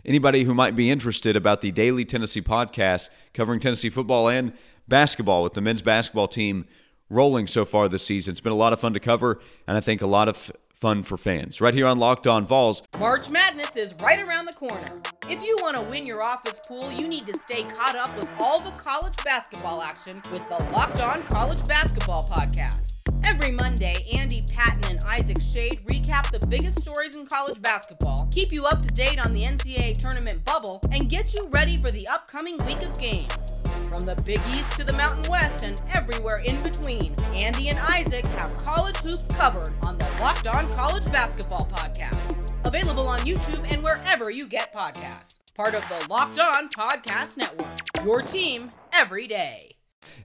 anybody 0.08 0.44
who 0.44 0.54
might 0.54 0.74
be 0.74 0.90
interested 0.90 1.36
about 1.36 1.60
the 1.60 1.70
daily 1.70 2.02
Tennessee 2.02 2.40
podcast 2.40 3.10
covering 3.34 3.60
Tennessee 3.60 3.90
football 3.90 4.28
and 4.28 4.54
basketball 4.88 5.42
with 5.42 5.52
the 5.52 5.60
men's 5.60 5.82
basketball 5.82 6.26
team 6.26 6.66
rolling 7.10 7.46
so 7.46 7.66
far 7.66 7.88
this 7.88 8.06
season. 8.06 8.32
It's 8.32 8.40
been 8.40 8.52
a 8.52 8.56
lot 8.56 8.72
of 8.72 8.80
fun 8.80 8.94
to 8.94 9.00
cover, 9.00 9.38
and 9.66 9.76
I 9.76 9.80
think 9.80 10.00
a 10.00 10.06
lot 10.06 10.28
of 10.28 10.50
fun 10.80 11.02
for 11.02 11.16
fans. 11.16 11.60
Right 11.60 11.74
here 11.74 11.86
on 11.86 11.98
Locked 11.98 12.26
On 12.26 12.46
Vols. 12.46 12.82
March 12.98 13.30
Madness 13.30 13.76
is 13.76 13.94
right 14.00 14.20
around 14.20 14.46
the 14.46 14.52
corner. 14.52 15.02
If 15.28 15.42
you 15.44 15.56
want 15.60 15.76
to 15.76 15.82
win 15.82 16.06
your 16.06 16.22
office 16.22 16.60
pool, 16.66 16.90
you 16.92 17.08
need 17.08 17.26
to 17.26 17.34
stay 17.40 17.64
caught 17.64 17.96
up 17.96 18.16
with 18.16 18.28
all 18.38 18.60
the 18.60 18.70
college 18.72 19.16
basketball 19.24 19.82
action 19.82 20.22
with 20.32 20.46
the 20.48 20.62
Locked 20.72 21.00
On 21.00 21.22
College 21.24 21.66
Basketball 21.66 22.28
Podcast. 22.28 22.94
Every 23.24 23.50
Monday, 23.50 24.06
Andy 24.14 24.44
Patton 24.50 24.90
and 24.90 25.00
Isaac 25.04 25.40
Shade 25.40 25.80
recap 25.86 26.30
the 26.30 26.46
biggest 26.46 26.80
stories 26.80 27.16
in 27.16 27.26
college 27.26 27.60
basketball, 27.60 28.28
keep 28.30 28.52
you 28.52 28.64
up 28.64 28.80
to 28.82 28.88
date 28.88 29.18
on 29.24 29.34
the 29.34 29.42
NCAA 29.42 29.98
tournament 29.98 30.44
bubble, 30.44 30.80
and 30.92 31.10
get 31.10 31.34
you 31.34 31.48
ready 31.48 31.76
for 31.76 31.90
the 31.90 32.06
upcoming 32.06 32.56
week 32.64 32.82
of 32.82 32.98
games. 32.98 33.52
From 33.86 34.00
the 34.00 34.16
Big 34.24 34.40
East 34.50 34.72
to 34.78 34.84
the 34.84 34.92
Mountain 34.92 35.30
West 35.30 35.62
and 35.62 35.80
everywhere 35.92 36.38
in 36.38 36.60
between, 36.62 37.14
Andy 37.34 37.68
and 37.68 37.78
Isaac 37.78 38.24
have 38.26 38.56
college 38.58 38.96
hoops 38.98 39.28
covered 39.28 39.72
on 39.82 39.98
the 39.98 40.06
Locked 40.20 40.46
On 40.46 40.70
College 40.72 41.04
Basketball 41.12 41.68
Podcast. 41.72 42.36
Available 42.64 43.06
on 43.06 43.20
YouTube 43.20 43.64
and 43.70 43.82
wherever 43.82 44.30
you 44.30 44.46
get 44.46 44.74
podcasts. 44.74 45.38
Part 45.54 45.74
of 45.74 45.82
the 45.88 46.06
Locked 46.10 46.38
On 46.38 46.68
Podcast 46.68 47.36
Network. 47.36 47.68
Your 48.04 48.22
team 48.22 48.72
every 48.92 49.26
day. 49.26 49.76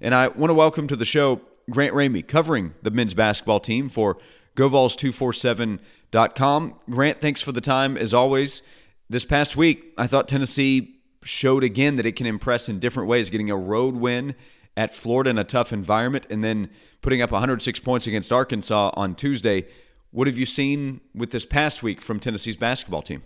And 0.01 0.13
I 0.15 0.27
want 0.27 0.49
to 0.49 0.53
welcome 0.55 0.87
to 0.87 0.95
the 0.95 1.05
show 1.05 1.41
Grant 1.69 1.93
Ramey 1.93 2.27
covering 2.27 2.73
the 2.81 2.91
men's 2.91 3.13
basketball 3.13 3.59
team 3.59 3.89
for 3.89 4.17
GoVols247.com. 4.55 6.75
Grant, 6.89 7.21
thanks 7.21 7.41
for 7.41 7.51
the 7.51 7.61
time 7.61 7.97
as 7.97 8.13
always. 8.13 8.61
This 9.09 9.25
past 9.25 9.55
week, 9.55 9.93
I 9.97 10.07
thought 10.07 10.27
Tennessee 10.27 10.92
showed 11.23 11.63
again 11.63 11.95
that 11.97 12.05
it 12.05 12.15
can 12.15 12.25
impress 12.25 12.69
in 12.69 12.79
different 12.79 13.09
ways, 13.09 13.29
getting 13.29 13.49
a 13.49 13.57
road 13.57 13.95
win 13.95 14.35
at 14.75 14.93
Florida 14.93 15.29
in 15.29 15.37
a 15.37 15.43
tough 15.43 15.71
environment 15.71 16.25
and 16.29 16.43
then 16.43 16.69
putting 17.01 17.21
up 17.21 17.31
106 17.31 17.79
points 17.81 18.07
against 18.07 18.31
Arkansas 18.31 18.91
on 18.95 19.15
Tuesday. 19.15 19.65
What 20.11 20.27
have 20.27 20.37
you 20.37 20.45
seen 20.45 21.01
with 21.15 21.31
this 21.31 21.45
past 21.45 21.83
week 21.83 22.01
from 22.01 22.19
Tennessee's 22.19 22.57
basketball 22.57 23.01
team? 23.01 23.23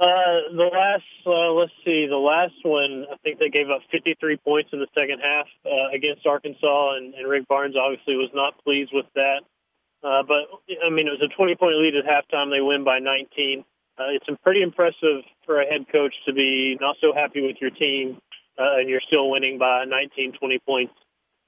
Uh, 0.00 0.50
the 0.50 0.68
last, 0.72 1.04
uh, 1.24 1.52
let's 1.52 1.72
see, 1.84 2.06
the 2.06 2.16
last 2.16 2.54
one, 2.62 3.06
I 3.12 3.16
think 3.22 3.38
they 3.38 3.48
gave 3.48 3.70
up 3.70 3.80
53 3.92 4.36
points 4.38 4.70
in 4.72 4.80
the 4.80 4.88
second 4.98 5.20
half 5.20 5.46
uh, 5.64 5.94
against 5.94 6.26
Arkansas, 6.26 6.96
and, 6.96 7.14
and 7.14 7.28
Rick 7.28 7.46
Barnes 7.46 7.76
obviously 7.76 8.16
was 8.16 8.30
not 8.34 8.62
pleased 8.64 8.90
with 8.92 9.06
that. 9.14 9.42
Uh, 10.02 10.22
but 10.22 10.50
I 10.84 10.90
mean, 10.90 11.06
it 11.06 11.10
was 11.10 11.22
a 11.22 11.34
20 11.34 11.54
point 11.54 11.76
lead 11.76 11.94
at 11.96 12.04
halftime. 12.04 12.50
They 12.50 12.60
win 12.60 12.84
by 12.84 12.98
19. 12.98 13.64
Uh, 13.98 14.10
it's 14.10 14.26
pretty 14.42 14.62
impressive 14.62 15.22
for 15.46 15.60
a 15.60 15.66
head 15.66 15.86
coach 15.90 16.14
to 16.26 16.32
be 16.32 16.76
not 16.80 16.96
so 17.00 17.12
happy 17.14 17.46
with 17.46 17.56
your 17.60 17.70
team 17.70 18.18
uh, 18.58 18.78
and 18.78 18.88
you're 18.88 19.02
still 19.06 19.30
winning 19.30 19.58
by 19.58 19.84
19, 19.84 20.32
20 20.38 20.58
points. 20.60 20.94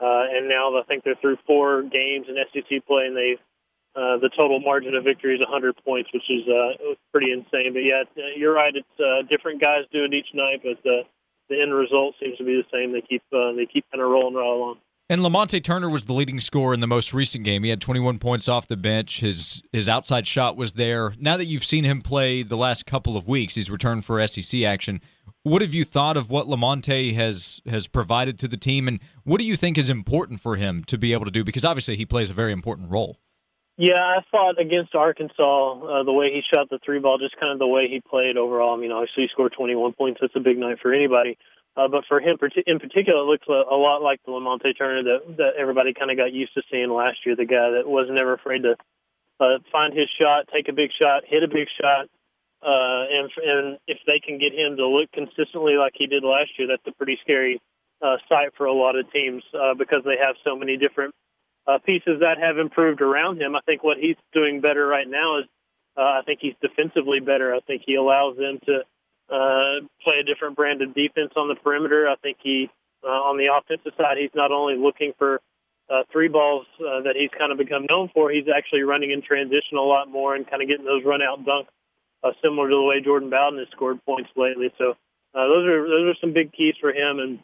Uh, 0.00 0.24
and 0.30 0.48
now 0.48 0.76
I 0.76 0.82
think 0.84 1.04
they're 1.04 1.16
through 1.20 1.38
four 1.46 1.82
games 1.82 2.26
in 2.28 2.36
SEC 2.52 2.86
play, 2.86 3.06
and 3.06 3.16
they 3.16 3.36
uh, 3.96 4.18
the 4.20 4.28
total 4.36 4.60
margin 4.60 4.94
of 4.94 5.04
victory 5.04 5.34
is 5.34 5.40
100 5.40 5.74
points, 5.82 6.10
which 6.12 6.28
is 6.28 6.46
uh, 6.46 6.92
pretty 7.12 7.32
insane. 7.32 7.72
But 7.72 7.84
yeah, 7.84 8.02
you're 8.36 8.52
right. 8.52 8.74
It's 8.76 9.00
uh, 9.00 9.26
different 9.30 9.58
guys 9.58 9.84
do 9.90 10.04
it 10.04 10.12
each 10.12 10.34
night, 10.34 10.60
but 10.62 10.82
the 10.84 11.02
the 11.48 11.62
end 11.62 11.72
result 11.72 12.14
seems 12.20 12.36
to 12.36 12.44
be 12.44 12.60
the 12.60 12.68
same. 12.70 12.92
They 12.92 13.00
keep 13.00 13.22
uh, 13.32 13.52
they 13.52 13.64
keep 13.64 13.86
kind 13.90 14.02
of 14.02 14.10
rolling 14.10 14.34
right 14.34 14.46
along. 14.46 14.76
And 15.08 15.20
Lamonte 15.20 15.62
Turner 15.62 15.88
was 15.88 16.06
the 16.06 16.12
leading 16.12 16.40
scorer 16.40 16.74
in 16.74 16.80
the 16.80 16.86
most 16.88 17.14
recent 17.14 17.44
game. 17.44 17.62
He 17.62 17.70
had 17.70 17.80
21 17.80 18.18
points 18.18 18.48
off 18.48 18.66
the 18.66 18.76
bench. 18.76 19.20
His 19.20 19.62
his 19.72 19.88
outside 19.88 20.26
shot 20.26 20.56
was 20.56 20.72
there. 20.72 21.14
Now 21.20 21.36
that 21.36 21.44
you've 21.44 21.64
seen 21.64 21.84
him 21.84 22.02
play 22.02 22.42
the 22.42 22.56
last 22.56 22.86
couple 22.86 23.16
of 23.16 23.28
weeks, 23.28 23.54
he's 23.54 23.70
returned 23.70 24.04
for 24.04 24.26
SEC 24.26 24.62
action. 24.64 25.00
What 25.44 25.62
have 25.62 25.74
you 25.74 25.84
thought 25.84 26.16
of 26.16 26.28
what 26.28 26.48
Lamonte 26.48 27.14
has 27.14 27.62
has 27.66 27.86
provided 27.86 28.36
to 28.40 28.48
the 28.48 28.56
team, 28.56 28.88
and 28.88 28.98
what 29.22 29.38
do 29.38 29.44
you 29.44 29.54
think 29.54 29.78
is 29.78 29.88
important 29.88 30.40
for 30.40 30.56
him 30.56 30.82
to 30.84 30.98
be 30.98 31.12
able 31.12 31.24
to 31.24 31.30
do? 31.30 31.44
Because 31.44 31.64
obviously 31.64 31.94
he 31.94 32.04
plays 32.04 32.28
a 32.30 32.34
very 32.34 32.50
important 32.50 32.90
role. 32.90 33.16
Yeah, 33.78 34.00
I 34.00 34.22
thought 34.32 34.58
against 34.58 34.94
Arkansas, 34.94 36.00
uh, 36.00 36.02
the 36.02 36.12
way 36.12 36.32
he 36.32 36.40
shot 36.52 36.70
the 36.70 36.80
three 36.84 36.98
ball, 36.98 37.18
just 37.18 37.38
kind 37.38 37.52
of 37.52 37.58
the 37.58 37.66
way 37.66 37.88
he 37.88 38.00
played 38.00 38.38
overall. 38.38 38.74
I 38.74 38.80
mean, 38.80 38.90
obviously 38.90 39.24
he 39.24 39.28
scored 39.30 39.52
21 39.52 39.92
points. 39.92 40.18
That's 40.20 40.34
a 40.34 40.40
big 40.40 40.58
night 40.58 40.78
for 40.80 40.92
anybody. 40.92 41.36
Uh, 41.76 41.88
but 41.88 42.04
for 42.08 42.20
him 42.20 42.38
in 42.66 42.78
particular, 42.78 43.20
it 43.20 43.26
looks 43.26 43.46
a, 43.48 43.76
lot 43.76 44.02
like 44.02 44.20
the 44.24 44.32
Lamonte 44.32 44.76
Turner 44.78 45.02
that, 45.02 45.36
that 45.36 45.52
everybody 45.58 45.92
kind 45.92 46.10
of 46.10 46.16
got 46.16 46.32
used 46.32 46.54
to 46.54 46.62
seeing 46.70 46.90
last 46.90 47.18
year. 47.26 47.36
The 47.36 47.44
guy 47.44 47.70
that 47.76 47.86
was 47.86 48.08
never 48.10 48.32
afraid 48.32 48.62
to 48.62 48.76
uh, 49.38 49.58
find 49.70 49.92
his 49.92 50.08
shot, 50.20 50.48
take 50.52 50.68
a 50.68 50.72
big 50.72 50.90
shot, 51.00 51.24
hit 51.26 51.42
a 51.42 51.48
big 51.48 51.68
shot. 51.78 52.08
Uh, 52.62 53.04
and, 53.12 53.30
and 53.44 53.78
if 53.86 53.98
they 54.06 54.18
can 54.18 54.38
get 54.38 54.54
him 54.54 54.76
to 54.78 54.88
look 54.88 55.12
consistently 55.12 55.76
like 55.76 55.92
he 55.94 56.06
did 56.06 56.24
last 56.24 56.50
year, 56.58 56.66
that's 56.66 56.86
a 56.86 56.92
pretty 56.92 57.18
scary 57.20 57.60
uh, 58.00 58.16
sight 58.28 58.56
for 58.56 58.64
a 58.64 58.72
lot 58.72 58.96
of 58.96 59.10
teams 59.12 59.42
uh, 59.52 59.74
because 59.74 60.02
they 60.04 60.16
have 60.20 60.36
so 60.44 60.56
many 60.56 60.78
different 60.78 61.14
uh, 61.66 61.78
pieces 61.84 62.20
that 62.20 62.38
have 62.38 62.58
improved 62.58 63.02
around 63.02 63.40
him. 63.40 63.54
I 63.54 63.60
think 63.66 63.84
what 63.84 63.98
he's 63.98 64.16
doing 64.32 64.60
better 64.60 64.86
right 64.86 65.08
now 65.08 65.40
is 65.40 65.44
uh, 65.96 66.00
I 66.00 66.22
think 66.24 66.40
he's 66.40 66.54
defensively 66.60 67.20
better. 67.20 67.54
I 67.54 67.60
think 67.60 67.82
he 67.84 67.96
allows 67.96 68.36
them 68.36 68.58
to 68.66 68.80
uh, 69.30 69.84
play 70.02 70.16
a 70.20 70.24
different 70.24 70.56
brand 70.56 70.82
of 70.82 70.94
defense 70.94 71.32
on 71.36 71.48
the 71.48 71.56
perimeter. 71.56 72.08
I 72.08 72.16
think 72.16 72.38
he, 72.42 72.70
uh, 73.04 73.08
on 73.08 73.36
the 73.36 73.52
offensive 73.52 73.92
side, 73.96 74.16
he's 74.18 74.34
not 74.34 74.52
only 74.52 74.76
looking 74.76 75.12
for 75.18 75.40
uh, 75.88 76.02
three 76.12 76.28
balls 76.28 76.66
uh, 76.80 77.02
that 77.02 77.14
he's 77.16 77.30
kind 77.38 77.52
of 77.52 77.58
become 77.58 77.86
known 77.88 78.10
for, 78.12 78.30
he's 78.30 78.46
actually 78.54 78.82
running 78.82 79.10
in 79.10 79.22
transition 79.22 79.78
a 79.78 79.82
lot 79.82 80.10
more 80.10 80.34
and 80.34 80.48
kind 80.48 80.62
of 80.62 80.68
getting 80.68 80.84
those 80.84 81.04
run 81.04 81.22
out 81.22 81.44
dunks, 81.44 81.66
uh, 82.24 82.32
similar 82.42 82.68
to 82.68 82.76
the 82.76 82.82
way 82.82 83.00
Jordan 83.00 83.30
Bowden 83.30 83.58
has 83.58 83.68
scored 83.70 84.04
points 84.04 84.30
lately. 84.36 84.72
So 84.78 84.96
uh, 85.34 85.46
those 85.46 85.66
are 85.66 85.88
those 85.88 86.14
are 86.14 86.18
some 86.20 86.32
big 86.32 86.52
keys 86.52 86.74
for 86.80 86.90
him. 86.90 87.18
And 87.18 87.38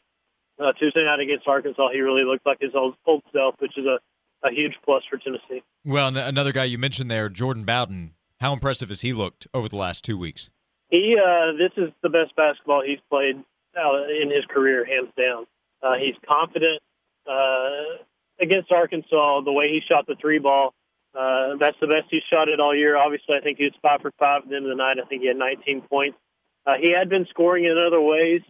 uh, 0.58 0.72
Tuesday 0.72 1.04
night 1.04 1.20
against 1.20 1.46
Arkansas, 1.46 1.90
he 1.92 2.00
really 2.00 2.24
looked 2.24 2.46
like 2.46 2.58
his 2.60 2.74
old, 2.74 2.94
old 3.06 3.22
self, 3.32 3.54
which 3.58 3.76
is 3.76 3.86
a, 3.86 3.98
a 4.46 4.52
huge 4.52 4.74
plus 4.84 5.02
for 5.08 5.18
Tennessee. 5.18 5.62
Well, 5.84 6.16
another 6.16 6.52
guy 6.52 6.64
you 6.64 6.78
mentioned 6.78 7.10
there, 7.10 7.28
Jordan 7.28 7.64
Bowden. 7.64 8.14
How 8.40 8.52
impressive 8.52 8.88
has 8.88 9.02
he 9.02 9.12
looked 9.12 9.46
over 9.54 9.68
the 9.68 9.76
last 9.76 10.04
two 10.04 10.18
weeks? 10.18 10.50
He 10.92 11.16
uh, 11.16 11.52
this 11.56 11.72
is 11.78 11.90
the 12.02 12.10
best 12.10 12.36
basketball 12.36 12.82
he's 12.86 13.00
played 13.08 13.42
uh, 13.74 14.04
in 14.04 14.30
his 14.30 14.44
career, 14.44 14.84
hands 14.84 15.10
down. 15.16 15.46
Uh, 15.82 15.94
he's 15.98 16.14
confident 16.28 16.82
uh, 17.26 17.96
against 18.38 18.70
Arkansas. 18.70 19.40
The 19.40 19.52
way 19.52 19.68
he 19.68 19.80
shot 19.90 20.06
the 20.06 20.16
three 20.20 20.38
ball, 20.38 20.74
uh, 21.18 21.56
that's 21.58 21.78
the 21.80 21.86
best 21.86 22.08
he's 22.10 22.22
shot 22.30 22.50
it 22.50 22.60
all 22.60 22.76
year. 22.76 22.98
Obviously, 22.98 23.34
I 23.34 23.40
think 23.40 23.56
he 23.56 23.64
was 23.64 23.72
five 23.80 24.02
for 24.02 24.12
five 24.18 24.42
at 24.42 24.50
the 24.50 24.56
end 24.56 24.66
of 24.66 24.68
the 24.68 24.76
night. 24.76 24.98
I 25.02 25.08
think 25.08 25.22
he 25.22 25.28
had 25.28 25.38
19 25.38 25.80
points. 25.88 26.18
Uh, 26.66 26.74
he 26.78 26.92
had 26.92 27.08
been 27.08 27.26
scoring 27.30 27.64
in 27.64 27.78
other 27.78 28.00
ways 28.00 28.42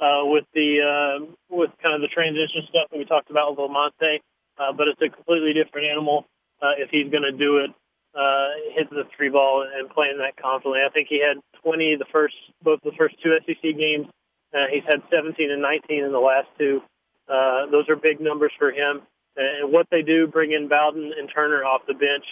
uh, 0.00 0.26
with 0.26 0.44
the 0.52 0.82
uh, 0.82 1.24
with 1.48 1.70
kind 1.80 1.94
of 1.94 2.00
the 2.00 2.08
transition 2.08 2.66
stuff 2.68 2.90
that 2.90 2.98
we 2.98 3.04
talked 3.04 3.30
about 3.30 3.52
with 3.52 3.70
Lamonte, 3.70 4.18
uh, 4.58 4.72
but 4.72 4.88
it's 4.88 5.00
a 5.00 5.08
completely 5.08 5.52
different 5.52 5.86
animal 5.86 6.26
uh, 6.60 6.74
if 6.76 6.90
he's 6.90 7.08
going 7.08 7.22
to 7.22 7.30
do 7.30 7.58
it 7.58 7.70
uh, 8.18 8.48
hitting 8.74 8.98
the 8.98 9.04
three 9.16 9.28
ball 9.28 9.62
and 9.62 9.88
playing 9.90 10.18
that 10.18 10.36
confidently. 10.36 10.80
I 10.84 10.90
think 10.90 11.06
he 11.08 11.22
had 11.22 11.38
20 11.64 11.96
the 11.96 12.06
first 12.12 12.34
both 12.62 12.80
the 12.84 12.92
first 12.98 13.16
two 13.22 13.36
SEC 13.46 13.62
games. 13.62 14.06
Uh, 14.54 14.66
he's 14.70 14.84
had 14.86 15.02
17 15.10 15.50
and 15.50 15.60
19 15.60 16.04
in 16.04 16.12
the 16.12 16.18
last 16.18 16.46
two. 16.58 16.80
Uh, 17.28 17.66
those 17.70 17.88
are 17.88 17.96
big 17.96 18.20
numbers 18.20 18.52
for 18.58 18.70
him. 18.70 19.02
And 19.36 19.72
what 19.72 19.88
they 19.90 20.02
do, 20.02 20.28
bring 20.28 20.52
in 20.52 20.68
Bowden 20.68 21.12
and 21.18 21.28
Turner 21.34 21.64
off 21.64 21.82
the 21.88 21.94
bench. 21.94 22.24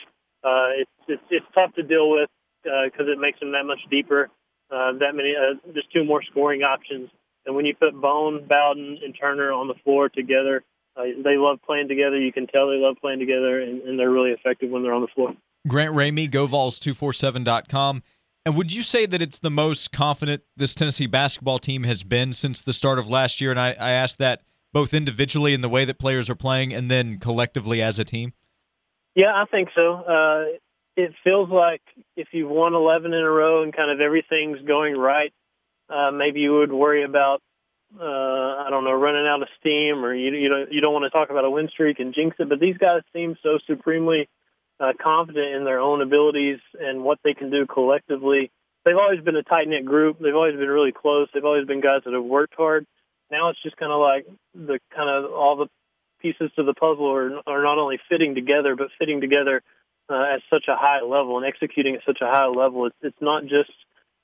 Uh, 0.44 0.70
it's, 0.78 0.90
it's 1.08 1.22
it's 1.30 1.46
tough 1.54 1.74
to 1.74 1.82
deal 1.82 2.10
with 2.10 2.28
because 2.62 3.08
uh, 3.08 3.12
it 3.12 3.18
makes 3.18 3.40
them 3.40 3.52
that 3.52 3.64
much 3.64 3.80
deeper. 3.90 4.30
Uh, 4.70 4.92
that 4.98 5.14
many, 5.14 5.34
uh, 5.36 5.54
just 5.74 5.92
two 5.92 6.04
more 6.04 6.22
scoring 6.22 6.62
options. 6.62 7.10
And 7.44 7.54
when 7.54 7.66
you 7.66 7.74
put 7.74 8.00
Bone, 8.00 8.46
Bowden, 8.48 8.98
and 9.04 9.14
Turner 9.18 9.52
on 9.52 9.68
the 9.68 9.74
floor 9.84 10.08
together, 10.08 10.62
uh, 10.96 11.02
they 11.22 11.36
love 11.36 11.58
playing 11.66 11.88
together. 11.88 12.18
You 12.18 12.32
can 12.32 12.46
tell 12.46 12.68
they 12.70 12.76
love 12.76 12.96
playing 13.00 13.18
together, 13.18 13.60
and, 13.60 13.82
and 13.82 13.98
they're 13.98 14.10
really 14.10 14.30
effective 14.30 14.70
when 14.70 14.82
they're 14.82 14.94
on 14.94 15.02
the 15.02 15.08
floor. 15.08 15.34
Grant 15.68 15.94
Ramey, 15.94 16.30
GoVols247.com. 16.30 18.02
And 18.44 18.56
would 18.56 18.72
you 18.72 18.82
say 18.82 19.06
that 19.06 19.22
it's 19.22 19.38
the 19.38 19.50
most 19.50 19.92
confident 19.92 20.42
this 20.56 20.74
Tennessee 20.74 21.06
basketball 21.06 21.60
team 21.60 21.84
has 21.84 22.02
been 22.02 22.32
since 22.32 22.60
the 22.60 22.72
start 22.72 22.98
of 22.98 23.08
last 23.08 23.40
year? 23.40 23.52
And 23.52 23.60
I, 23.60 23.68
I 23.78 23.92
asked 23.92 24.18
that 24.18 24.42
both 24.72 24.92
individually 24.92 25.54
in 25.54 25.60
the 25.60 25.68
way 25.68 25.84
that 25.84 25.98
players 25.98 26.28
are 26.28 26.34
playing 26.34 26.72
and 26.72 26.90
then 26.90 27.18
collectively 27.18 27.80
as 27.80 27.98
a 27.98 28.04
team? 28.04 28.32
Yeah, 29.14 29.32
I 29.34 29.44
think 29.44 29.68
so. 29.74 29.94
Uh, 29.94 30.44
it 30.96 31.12
feels 31.22 31.50
like 31.50 31.82
if 32.16 32.28
you've 32.32 32.50
won 32.50 32.74
11 32.74 33.12
in 33.12 33.20
a 33.20 33.30
row 33.30 33.62
and 33.62 33.74
kind 33.74 33.90
of 33.90 34.00
everything's 34.00 34.60
going 34.66 34.96
right, 34.96 35.32
uh, 35.88 36.10
maybe 36.10 36.40
you 36.40 36.54
would 36.54 36.72
worry 36.72 37.04
about, 37.04 37.42
uh, 38.00 38.02
I 38.02 38.68
don't 38.70 38.84
know, 38.84 38.92
running 38.92 39.26
out 39.26 39.42
of 39.42 39.48
steam 39.60 40.04
or 40.04 40.14
you, 40.14 40.32
you, 40.34 40.48
don't, 40.48 40.72
you 40.72 40.80
don't 40.80 40.94
want 40.94 41.04
to 41.04 41.10
talk 41.10 41.30
about 41.30 41.44
a 41.44 41.50
win 41.50 41.68
streak 41.68 42.00
and 42.00 42.14
jinx 42.14 42.36
it. 42.40 42.48
But 42.48 42.58
these 42.58 42.78
guys 42.78 43.02
seem 43.12 43.36
so 43.40 43.58
supremely– 43.68 44.28
uh, 44.82 44.92
confident 45.00 45.54
in 45.54 45.64
their 45.64 45.78
own 45.78 46.02
abilities 46.02 46.58
and 46.78 47.04
what 47.04 47.18
they 47.22 47.34
can 47.34 47.50
do 47.50 47.66
collectively. 47.66 48.50
They've 48.84 48.96
always 48.96 49.20
been 49.20 49.36
a 49.36 49.44
tight 49.44 49.68
knit 49.68 49.84
group. 49.84 50.18
They've 50.18 50.34
always 50.34 50.56
been 50.56 50.68
really 50.68 50.92
close. 50.92 51.28
They've 51.32 51.44
always 51.44 51.66
been 51.66 51.80
guys 51.80 52.00
that 52.04 52.14
have 52.14 52.24
worked 52.24 52.54
hard. 52.56 52.84
Now 53.30 53.50
it's 53.50 53.62
just 53.62 53.76
kind 53.76 53.92
of 53.92 54.00
like 54.00 54.26
the 54.54 54.80
kind 54.94 55.08
of 55.08 55.30
all 55.30 55.56
the 55.56 55.68
pieces 56.20 56.50
to 56.56 56.64
the 56.64 56.74
puzzle 56.74 57.10
are, 57.12 57.30
are 57.46 57.62
not 57.62 57.78
only 57.78 57.98
fitting 58.08 58.34
together, 58.34 58.74
but 58.74 58.88
fitting 58.98 59.20
together 59.20 59.62
uh, 60.10 60.34
at 60.34 60.40
such 60.50 60.64
a 60.68 60.76
high 60.76 61.00
level 61.00 61.38
and 61.38 61.46
executing 61.46 61.94
at 61.94 62.02
such 62.04 62.18
a 62.20 62.26
high 62.26 62.46
level. 62.46 62.86
It's 62.86 62.96
it's 63.02 63.20
not 63.20 63.44
just 63.44 63.70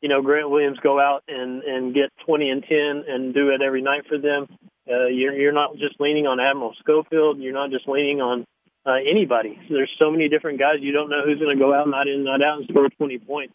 you 0.03 0.09
know 0.09 0.23
Grant 0.23 0.51
Williams 0.51 0.79
go 0.83 0.99
out 0.99 1.23
and 1.29 1.63
and 1.63 1.95
get 1.95 2.11
20 2.27 2.51
and 2.51 2.65
10 2.65 3.05
and 3.09 3.33
do 3.33 3.51
it 3.51 3.63
every 3.63 3.83
night 3.83 4.07
for 4.09 4.19
them. 4.19 4.49
Uh, 4.91 5.07
you're 5.07 5.35
you're 5.35 5.53
not 5.53 5.77
just 5.77 6.01
leaning 6.01 6.27
on 6.27 6.41
Admiral 6.41 6.75
Schofield. 6.81 7.39
You're 7.39 7.55
not 7.55 7.71
just 7.71 7.89
leaning 7.89 8.21
on 8.21 8.45
uh, 8.89 8.97
anybody. 9.05 9.61
There's 9.69 9.91
so 10.01 10.11
many 10.11 10.29
different 10.29 10.59
guys. 10.59 10.77
You 10.81 10.93
don't 10.93 11.11
know 11.11 11.23
who's 11.25 11.39
going 11.39 11.51
to 11.51 11.63
go 11.63 11.75
out, 11.75 11.89
not 11.89 12.09
in, 12.09 12.25
not 12.25 12.45
out, 12.45 12.59
and 12.59 12.69
score 12.69 12.89
20 12.89 13.19
points. 13.19 13.55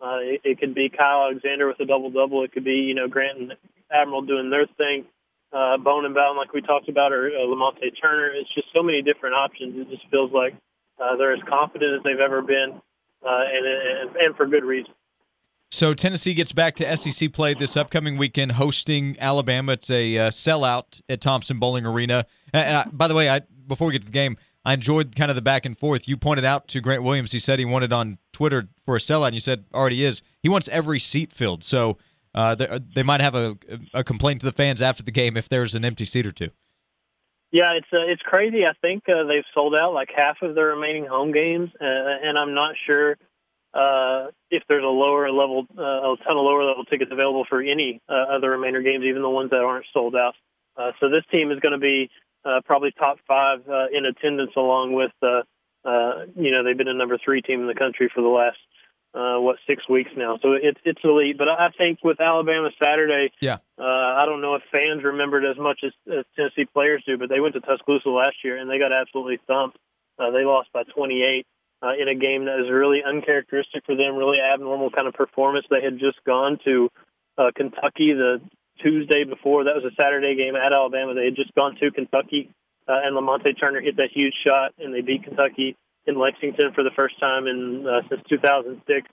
Uh, 0.00 0.18
it, 0.20 0.40
it 0.44 0.60
could 0.60 0.74
be 0.74 0.90
Kyle 0.90 1.24
Alexander 1.24 1.66
with 1.66 1.80
a 1.80 1.86
double 1.86 2.10
double. 2.10 2.44
It 2.44 2.52
could 2.52 2.64
be 2.64 2.84
you 2.84 2.94
know 2.94 3.08
Grant 3.08 3.38
and 3.38 3.52
Admiral 3.90 4.22
doing 4.22 4.50
their 4.50 4.66
thing. 4.76 5.06
Uh, 5.52 5.78
Bone 5.78 6.04
and 6.04 6.14
Bowden, 6.14 6.36
like 6.36 6.52
we 6.52 6.60
talked 6.60 6.88
about, 6.88 7.12
or 7.12 7.28
uh, 7.28 7.46
Lamonte 7.46 7.88
Turner. 8.02 8.26
It's 8.34 8.52
just 8.54 8.66
so 8.76 8.82
many 8.82 9.00
different 9.00 9.36
options. 9.36 9.78
It 9.78 9.88
just 9.88 10.02
feels 10.10 10.32
like 10.32 10.54
uh, 11.00 11.16
they're 11.16 11.32
as 11.32 11.40
confident 11.48 11.94
as 11.94 12.02
they've 12.02 12.20
ever 12.20 12.42
been, 12.42 12.80
uh, 13.24 13.40
and, 13.50 13.66
and 13.66 14.16
and 14.16 14.36
for 14.36 14.46
good 14.46 14.64
reason. 14.64 14.92
So 15.70 15.94
Tennessee 15.94 16.34
gets 16.34 16.52
back 16.52 16.76
to 16.76 16.96
SEC 16.96 17.32
play 17.32 17.54
this 17.54 17.76
upcoming 17.76 18.18
weekend, 18.18 18.52
hosting 18.52 19.16
Alabama. 19.18 19.72
It's 19.72 19.90
a 19.90 20.18
uh, 20.18 20.30
sellout 20.30 21.00
at 21.08 21.20
Thompson 21.20 21.58
Boling 21.58 21.86
Arena. 21.86 22.26
And 22.52 22.76
I, 22.76 22.84
by 22.92 23.08
the 23.08 23.14
way, 23.14 23.30
I 23.30 23.40
before 23.66 23.86
we 23.86 23.92
get 23.92 24.00
to 24.00 24.06
the 24.06 24.12
game, 24.12 24.36
I 24.64 24.74
enjoyed 24.74 25.14
kind 25.14 25.30
of 25.30 25.34
the 25.34 25.42
back 25.42 25.66
and 25.66 25.78
forth. 25.78 26.08
You 26.08 26.16
pointed 26.16 26.44
out 26.44 26.68
to 26.68 26.80
Grant 26.80 27.02
Williams, 27.02 27.32
he 27.32 27.38
said 27.38 27.58
he 27.58 27.64
wanted 27.64 27.92
on 27.92 28.18
Twitter 28.32 28.68
for 28.84 28.96
a 28.96 28.98
sellout, 28.98 29.26
and 29.26 29.34
you 29.34 29.40
said 29.40 29.64
already 29.74 30.04
is. 30.04 30.22
He 30.42 30.48
wants 30.48 30.68
every 30.68 30.98
seat 30.98 31.32
filled. 31.32 31.64
So 31.64 31.98
uh, 32.34 32.54
they 32.94 33.02
might 33.02 33.20
have 33.20 33.34
a, 33.34 33.56
a 33.92 34.02
complaint 34.02 34.40
to 34.40 34.46
the 34.46 34.52
fans 34.52 34.80
after 34.80 35.02
the 35.02 35.12
game 35.12 35.36
if 35.36 35.48
there's 35.48 35.74
an 35.74 35.84
empty 35.84 36.04
seat 36.04 36.26
or 36.26 36.32
two. 36.32 36.50
Yeah, 37.52 37.74
it's 37.76 37.86
uh, 37.92 38.10
it's 38.10 38.22
crazy. 38.22 38.66
I 38.66 38.72
think 38.82 39.04
uh, 39.08 39.24
they've 39.28 39.44
sold 39.54 39.76
out 39.76 39.94
like 39.94 40.08
half 40.14 40.38
of 40.42 40.56
their 40.56 40.74
remaining 40.74 41.06
home 41.06 41.30
games, 41.30 41.70
uh, 41.80 41.84
and 41.84 42.36
I'm 42.36 42.52
not 42.52 42.74
sure 42.84 43.16
uh, 43.74 44.30
if 44.50 44.62
there's 44.68 44.82
a 44.82 44.88
lower 44.88 45.30
level, 45.30 45.66
uh, 45.78 45.82
a 45.82 46.16
ton 46.24 46.36
of 46.36 46.44
lower 46.44 46.64
level 46.64 46.84
tickets 46.84 47.10
available 47.12 47.44
for 47.48 47.60
any 47.60 48.00
uh, 48.08 48.34
other 48.36 48.50
remainder 48.50 48.82
games, 48.82 49.04
even 49.04 49.22
the 49.22 49.30
ones 49.30 49.50
that 49.50 49.60
aren't 49.60 49.86
sold 49.92 50.16
out. 50.16 50.34
Uh, 50.76 50.90
so 50.98 51.08
this 51.08 51.22
team 51.30 51.52
is 51.52 51.60
going 51.60 51.72
to 51.72 51.78
be 51.78 52.10
uh, 52.44 52.60
probably 52.64 52.92
top 52.92 53.18
five 53.26 53.60
uh, 53.68 53.86
in 53.92 54.04
attendance, 54.04 54.52
along 54.56 54.92
with 54.92 55.12
uh, 55.22 55.42
uh, 55.84 56.26
you 56.36 56.50
know 56.50 56.64
they've 56.64 56.76
been 56.76 56.88
a 56.88 56.94
number 56.94 57.18
three 57.24 57.42
team 57.42 57.60
in 57.60 57.66
the 57.66 57.74
country 57.74 58.10
for 58.14 58.20
the 58.22 58.28
last 58.28 58.58
uh, 59.14 59.38
what 59.40 59.56
six 59.66 59.88
weeks 59.88 60.10
now. 60.16 60.38
So 60.42 60.52
it's 60.52 60.80
it's 60.84 61.00
elite. 61.04 61.38
But 61.38 61.48
I 61.48 61.70
think 61.78 62.00
with 62.02 62.20
Alabama 62.20 62.70
Saturday, 62.82 63.32
yeah, 63.40 63.58
uh, 63.78 63.82
I 63.82 64.22
don't 64.26 64.40
know 64.40 64.56
if 64.56 64.62
fans 64.72 65.04
remembered 65.04 65.44
as 65.44 65.56
much 65.56 65.80
as, 65.84 65.92
as 66.10 66.24
Tennessee 66.36 66.66
players 66.72 67.02
do, 67.06 67.16
but 67.16 67.28
they 67.28 67.40
went 67.40 67.54
to 67.54 67.60
Tuscaloosa 67.60 68.08
last 68.08 68.36
year 68.42 68.56
and 68.58 68.68
they 68.68 68.78
got 68.78 68.92
absolutely 68.92 69.38
thumped. 69.46 69.78
Uh, 70.18 70.30
they 70.30 70.44
lost 70.44 70.68
by 70.72 70.82
28 70.84 71.46
uh, 71.82 71.92
in 72.00 72.08
a 72.08 72.14
game 72.14 72.46
that 72.46 72.56
was 72.58 72.70
really 72.70 73.02
uncharacteristic 73.04 73.84
for 73.84 73.96
them, 73.96 74.16
really 74.16 74.40
abnormal 74.40 74.90
kind 74.90 75.08
of 75.08 75.14
performance. 75.14 75.66
They 75.70 75.82
had 75.82 75.98
just 75.98 76.22
gone 76.24 76.58
to 76.64 76.90
uh, 77.36 77.50
Kentucky 77.54 78.14
the 78.14 78.40
Tuesday 78.84 79.24
before. 79.24 79.64
That 79.64 79.74
was 79.74 79.84
a 79.84 79.94
Saturday 79.96 80.36
game 80.36 80.54
at 80.54 80.72
Alabama. 80.72 81.14
They 81.14 81.24
had 81.24 81.36
just 81.36 81.54
gone 81.54 81.76
to 81.80 81.90
Kentucky, 81.90 82.50
uh, 82.86 83.00
and 83.02 83.16
Lamonte 83.16 83.58
Turner 83.58 83.80
hit 83.80 83.96
that 83.96 84.10
huge 84.12 84.34
shot, 84.46 84.72
and 84.78 84.94
they 84.94 85.00
beat 85.00 85.24
Kentucky 85.24 85.76
in 86.06 86.18
Lexington 86.18 86.72
for 86.74 86.84
the 86.84 86.92
first 86.94 87.18
time 87.18 87.46
in 87.46 87.86
uh, 87.88 88.06
since 88.08 88.20
2006. 88.28 89.08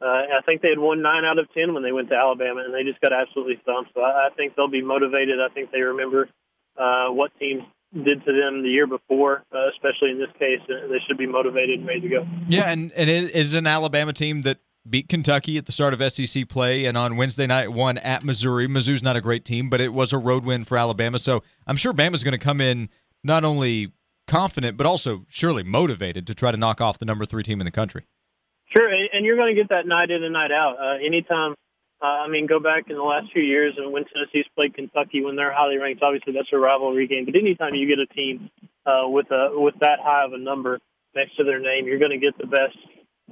Uh, 0.00 0.06
I 0.06 0.40
think 0.44 0.62
they 0.62 0.70
had 0.70 0.80
won 0.80 1.02
nine 1.02 1.24
out 1.24 1.38
of 1.38 1.46
ten 1.52 1.74
when 1.74 1.84
they 1.84 1.92
went 1.92 2.08
to 2.08 2.16
Alabama, 2.16 2.62
and 2.64 2.74
they 2.74 2.82
just 2.82 3.00
got 3.00 3.12
absolutely 3.12 3.60
thumped. 3.64 3.92
So 3.94 4.00
I, 4.00 4.28
I 4.28 4.30
think 4.34 4.56
they'll 4.56 4.66
be 4.66 4.82
motivated. 4.82 5.38
I 5.38 5.52
think 5.52 5.70
they 5.70 5.80
remember 5.80 6.28
uh, 6.76 7.08
what 7.08 7.30
teams 7.38 7.62
did 7.94 8.24
to 8.24 8.32
them 8.32 8.62
the 8.62 8.70
year 8.70 8.86
before, 8.86 9.44
uh, 9.54 9.68
especially 9.70 10.10
in 10.10 10.18
this 10.18 10.32
case. 10.38 10.60
They 10.66 10.98
should 11.06 11.18
be 11.18 11.26
motivated 11.26 11.78
and 11.78 11.86
ready 11.86 12.00
to 12.00 12.08
go. 12.08 12.26
Yeah, 12.48 12.70
and, 12.70 12.90
and 12.92 13.08
it 13.08 13.30
is 13.34 13.54
an 13.54 13.66
Alabama 13.66 14.12
team 14.12 14.40
that 14.42 14.58
beat 14.88 15.08
Kentucky 15.08 15.56
at 15.58 15.66
the 15.66 15.72
start 15.72 15.94
of 15.94 16.12
SEC 16.12 16.48
play, 16.48 16.84
and 16.84 16.96
on 16.96 17.16
Wednesday 17.16 17.46
night 17.46 17.72
won 17.72 17.98
at 17.98 18.24
Missouri. 18.24 18.66
Mizzou's 18.66 19.02
not 19.02 19.16
a 19.16 19.20
great 19.20 19.44
team, 19.44 19.70
but 19.70 19.80
it 19.80 19.92
was 19.92 20.12
a 20.12 20.18
road 20.18 20.44
win 20.44 20.64
for 20.64 20.76
Alabama. 20.76 21.18
So 21.18 21.42
I'm 21.66 21.76
sure 21.76 21.92
Bama's 21.92 22.24
going 22.24 22.32
to 22.32 22.38
come 22.38 22.60
in 22.60 22.88
not 23.22 23.44
only 23.44 23.92
confident, 24.26 24.76
but 24.76 24.86
also 24.86 25.24
surely 25.28 25.62
motivated 25.62 26.26
to 26.26 26.34
try 26.34 26.50
to 26.50 26.56
knock 26.56 26.80
off 26.80 26.98
the 26.98 27.04
number 27.04 27.24
three 27.24 27.42
team 27.42 27.60
in 27.60 27.64
the 27.64 27.70
country. 27.70 28.06
Sure, 28.76 28.88
and 28.88 29.24
you're 29.24 29.36
going 29.36 29.54
to 29.54 29.60
get 29.60 29.68
that 29.68 29.86
night 29.86 30.10
in 30.10 30.22
and 30.22 30.32
night 30.32 30.50
out. 30.50 30.76
Uh, 30.80 30.96
anytime, 31.04 31.54
uh, 32.00 32.06
I 32.06 32.28
mean, 32.28 32.46
go 32.46 32.58
back 32.58 32.88
in 32.88 32.96
the 32.96 33.02
last 33.02 33.30
few 33.32 33.42
years 33.42 33.74
and 33.76 33.92
when 33.92 34.04
Tennessee's 34.04 34.46
played 34.56 34.74
Kentucky 34.74 35.22
when 35.22 35.36
they're 35.36 35.52
highly 35.52 35.76
ranked, 35.76 36.02
obviously 36.02 36.32
that's 36.32 36.48
a 36.52 36.58
rivalry 36.58 37.06
game. 37.06 37.26
But 37.26 37.36
anytime 37.36 37.74
you 37.74 37.86
get 37.86 37.98
a 37.98 38.06
team 38.06 38.50
uh, 38.86 39.08
with 39.08 39.30
a 39.30 39.50
with 39.52 39.74
that 39.80 40.00
high 40.00 40.24
of 40.24 40.32
a 40.32 40.38
number 40.38 40.80
next 41.14 41.36
to 41.36 41.44
their 41.44 41.60
name, 41.60 41.86
you're 41.86 41.98
going 41.98 42.10
to 42.10 42.18
get 42.18 42.38
the 42.38 42.46
best 42.46 42.78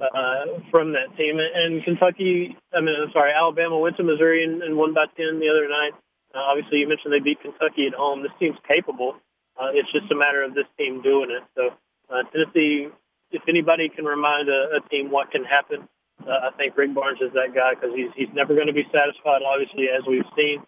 uh, 0.01 0.59
from 0.69 0.93
that 0.93 1.15
team. 1.17 1.37
And 1.37 1.83
Kentucky, 1.83 2.57
I 2.73 2.81
mean, 2.81 2.95
I'm 2.97 3.11
sorry, 3.13 3.31
Alabama 3.33 3.77
went 3.77 3.97
to 3.97 4.03
Missouri 4.03 4.43
and, 4.43 4.61
and 4.63 4.75
won 4.75 4.93
by 4.93 5.05
10 5.15 5.39
the 5.39 5.49
other 5.49 5.69
night. 5.69 5.93
Uh, 6.33 6.39
obviously, 6.39 6.79
you 6.79 6.87
mentioned 6.87 7.13
they 7.13 7.19
beat 7.19 7.41
Kentucky 7.41 7.87
at 7.87 7.93
home. 7.93 8.23
This 8.23 8.31
team's 8.39 8.57
capable. 8.67 9.15
Uh, 9.59 9.69
it's 9.73 9.91
just 9.91 10.11
a 10.11 10.15
matter 10.15 10.43
of 10.43 10.55
this 10.55 10.65
team 10.77 11.01
doing 11.01 11.29
it. 11.29 11.43
So 11.55 11.69
uh, 12.09 12.23
Tennessee, 12.31 12.87
if 13.31 13.41
anybody 13.47 13.89
can 13.89 14.05
remind 14.05 14.49
a, 14.49 14.79
a 14.79 14.89
team 14.89 15.11
what 15.11 15.31
can 15.31 15.43
happen, 15.43 15.87
uh, 16.25 16.49
I 16.49 16.57
think 16.57 16.77
Rick 16.77 16.93
Barnes 16.93 17.19
is 17.21 17.33
that 17.33 17.53
guy 17.53 17.73
because 17.73 17.95
he's 17.95 18.11
he's 18.15 18.33
never 18.33 18.53
going 18.53 18.67
to 18.67 18.73
be 18.73 18.85
satisfied. 18.93 19.41
Obviously, 19.41 19.87
as 19.89 20.03
we've 20.07 20.25
seen, 20.35 20.61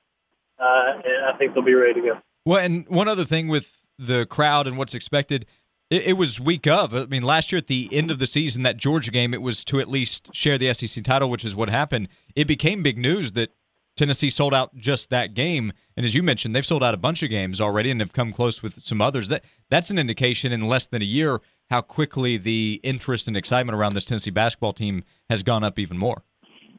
uh, 0.60 1.00
and 1.04 1.26
I 1.34 1.38
think 1.38 1.54
they'll 1.54 1.64
be 1.64 1.76
ready 1.76 2.02
to 2.02 2.02
go. 2.02 2.20
Well, 2.46 2.60
and 2.60 2.88
one 2.90 3.08
other 3.08 3.24
thing 3.24 3.48
with 3.48 3.82
the 4.00 4.26
crowd 4.26 4.68
and 4.68 4.78
what's 4.78 4.96
expected 4.96 5.46
it, 5.94 6.08
it, 6.08 6.14
was 6.14 6.40
week 6.40 6.66
of. 6.66 6.94
I 6.94 7.06
mean, 7.06 7.22
last 7.24 7.52
year 7.52 7.60
at 7.60 7.68
the 7.68 7.88
end 7.92 8.10
of 8.10 8.18
the 8.18 8.26
season, 8.26 8.64
that 8.64 8.78
Georgia 8.78 9.12
game, 9.12 9.34
it 9.34 9.42
was 9.42 9.64
to 9.66 9.80
at 9.80 9.88
least 9.88 10.34
share 10.34 10.58
the 10.58 10.74
SEC 10.74 11.04
title, 11.04 11.30
which 11.30 11.46
is 11.46 11.56
what 11.56 11.70
happened. 11.70 12.08
It 12.36 12.46
became 12.48 12.82
big 12.82 12.98
news 12.98 13.34
that 13.34 13.54
Tennessee 13.96 14.32
sold 14.32 14.56
out 14.56 14.76
just 14.76 15.12
that 15.12 15.36
game, 15.36 15.72
and 15.96 16.04
as 16.04 16.16
you 16.16 16.24
mentioned, 16.24 16.56
they've 16.56 16.66
sold 16.66 16.84
out 16.84 16.96
a 16.96 16.98
bunch 16.98 17.22
of 17.22 17.30
games 17.30 17.62
already, 17.62 17.92
and 17.92 18.02
have 18.02 18.12
come 18.12 18.34
close 18.34 18.64
with 18.64 18.82
some 18.82 19.02
others. 19.02 19.28
That 19.28 19.44
that's 19.70 19.92
an 19.92 20.00
indication 20.00 20.52
in 20.52 20.68
less 20.68 20.88
than 20.88 21.04
a 21.04 21.06
year 21.06 21.42
how 21.70 21.82
quickly 21.82 22.38
the 22.38 22.80
interest 22.84 23.28
and 23.28 23.38
excitement 23.38 23.76
around 23.76 23.94
this 23.94 24.06
Tennessee 24.06 24.32
basketball 24.32 24.74
team 24.74 25.04
has 25.30 25.44
gone 25.44 25.64
up 25.64 25.78
even 25.78 25.98
more. 25.98 26.24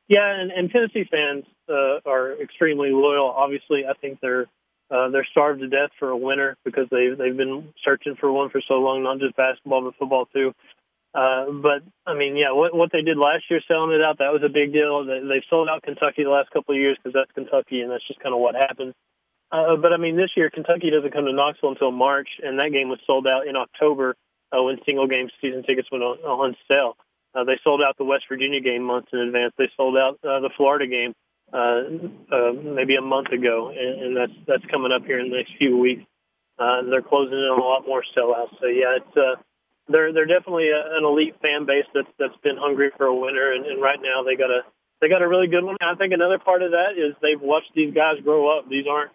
Yeah, 0.09 0.29
and, 0.41 0.51
and 0.51 0.71
Tennessee 0.71 1.09
fans 1.09 1.45
uh, 1.69 2.01
are 2.05 2.33
extremely 2.43 2.91
loyal. 2.91 3.27
Obviously, 3.31 3.85
I 3.89 3.95
think 3.95 4.19
they're 4.21 4.47
uh, 4.91 5.09
they're 5.09 5.27
starved 5.31 5.61
to 5.61 5.69
death 5.69 5.91
for 5.99 6.11
a 6.11 6.17
winner 6.17 6.57
because 6.65 6.87
they 6.91 7.09
they've 7.17 7.37
been 7.37 7.73
searching 7.85 8.17
for 8.17 8.31
one 8.31 8.51
for 8.51 8.61
so 8.67 8.75
long, 8.75 9.03
not 9.03 9.19
just 9.19 9.37
basketball 9.37 9.83
but 9.83 9.97
football 9.99 10.27
too. 10.27 10.55
Uh, 11.15 11.47
but 11.63 11.83
I 12.07 12.15
mean, 12.15 12.37
yeah, 12.37 12.51
what 12.51 12.75
what 12.75 12.91
they 12.93 13.03
did 13.03 13.17
last 13.17 13.45
year, 13.49 13.61
selling 13.71 13.93
it 13.93 14.03
out, 14.03 14.19
that 14.19 14.33
was 14.33 14.43
a 14.45 14.49
big 14.49 14.73
deal. 14.73 15.05
They, 15.05 15.21
they've 15.21 15.49
sold 15.49 15.69
out 15.69 15.83
Kentucky 15.83 16.25
the 16.25 16.31
last 16.31 16.51
couple 16.51 16.75
of 16.75 16.81
years 16.81 16.99
because 16.99 17.15
that's 17.15 17.33
Kentucky, 17.33 17.81
and 17.81 17.91
that's 17.91 18.07
just 18.07 18.21
kind 18.21 18.35
of 18.35 18.41
what 18.41 18.55
happens. 18.57 18.95
Uh, 19.51 19.77
but 19.77 19.93
I 19.93 19.97
mean, 19.97 20.17
this 20.17 20.31
year 20.37 20.51
Kentucky 20.51 20.91
doesn't 20.91 21.13
come 21.13 21.27
to 21.27 21.33
Knoxville 21.33 21.71
until 21.71 21.93
March, 21.93 22.29
and 22.43 22.59
that 22.59 22.73
game 22.73 22.89
was 22.89 22.99
sold 23.07 23.29
out 23.29 23.47
in 23.47 23.55
October 23.55 24.17
uh, 24.51 24.63
when 24.63 24.79
single 24.85 25.07
game 25.07 25.29
season 25.41 25.63
tickets 25.63 25.89
went 25.91 26.03
on, 26.03 26.19
on 26.19 26.57
sale. 26.71 26.97
Uh, 27.35 27.45
they 27.45 27.59
sold 27.63 27.81
out 27.81 27.97
the 27.97 28.05
West 28.05 28.25
Virginia 28.29 28.61
game 28.61 28.83
months 28.83 29.09
in 29.13 29.21
advance. 29.21 29.53
They 29.57 29.71
sold 29.77 29.97
out 29.97 30.19
uh, 30.23 30.41
the 30.41 30.51
Florida 30.57 30.87
game 30.87 31.15
maybe 32.75 32.97
a 32.97 33.03
month 33.03 33.29
ago, 33.29 33.71
and, 33.71 34.03
and 34.03 34.17
that's 34.17 34.37
that's 34.47 34.67
coming 34.71 34.91
up 34.93 35.05
here 35.07 35.21
in 35.21 35.31
the 35.31 35.37
next 35.37 35.53
few 35.59 35.79
weeks. 35.79 36.03
Uh, 36.59 36.83
they're 36.91 37.03
closing 37.03 37.39
in 37.39 37.51
on 37.51 37.61
a 37.61 37.65
lot 37.65 37.87
more 37.87 38.03
sellouts. 38.17 38.59
So 38.61 38.67
yeah, 38.67 38.99
it's 38.99 39.17
uh, 39.17 39.41
they're 39.89 40.13
they're 40.13 40.27
definitely 40.27 40.71
a, 40.71 40.99
an 40.99 41.05
elite 41.05 41.35
fan 41.43 41.67
base 41.67 41.87
that's 41.95 42.11
that's 42.19 42.37
been 42.43 42.57
hungry 42.57 42.91
for 42.97 43.07
a 43.07 43.15
winner, 43.15 43.53
and, 43.53 43.67
and 43.67 43.81
right 43.81 43.99
now 44.03 44.23
they 44.23 44.35
got 44.35 44.51
a 44.51 44.63
they 45.01 45.09
got 45.09 45.23
a 45.23 45.29
really 45.29 45.47
good 45.47 45.65
one. 45.65 45.77
I 45.81 45.95
think 45.95 46.13
another 46.13 46.39
part 46.39 46.63
of 46.63 46.73
that 46.73 46.97
is 46.97 47.15
they've 47.23 47.41
watched 47.41 47.71
these 47.75 47.95
guys 47.95 48.19
grow 48.23 48.57
up. 48.57 48.69
These 48.69 48.87
aren't 48.91 49.13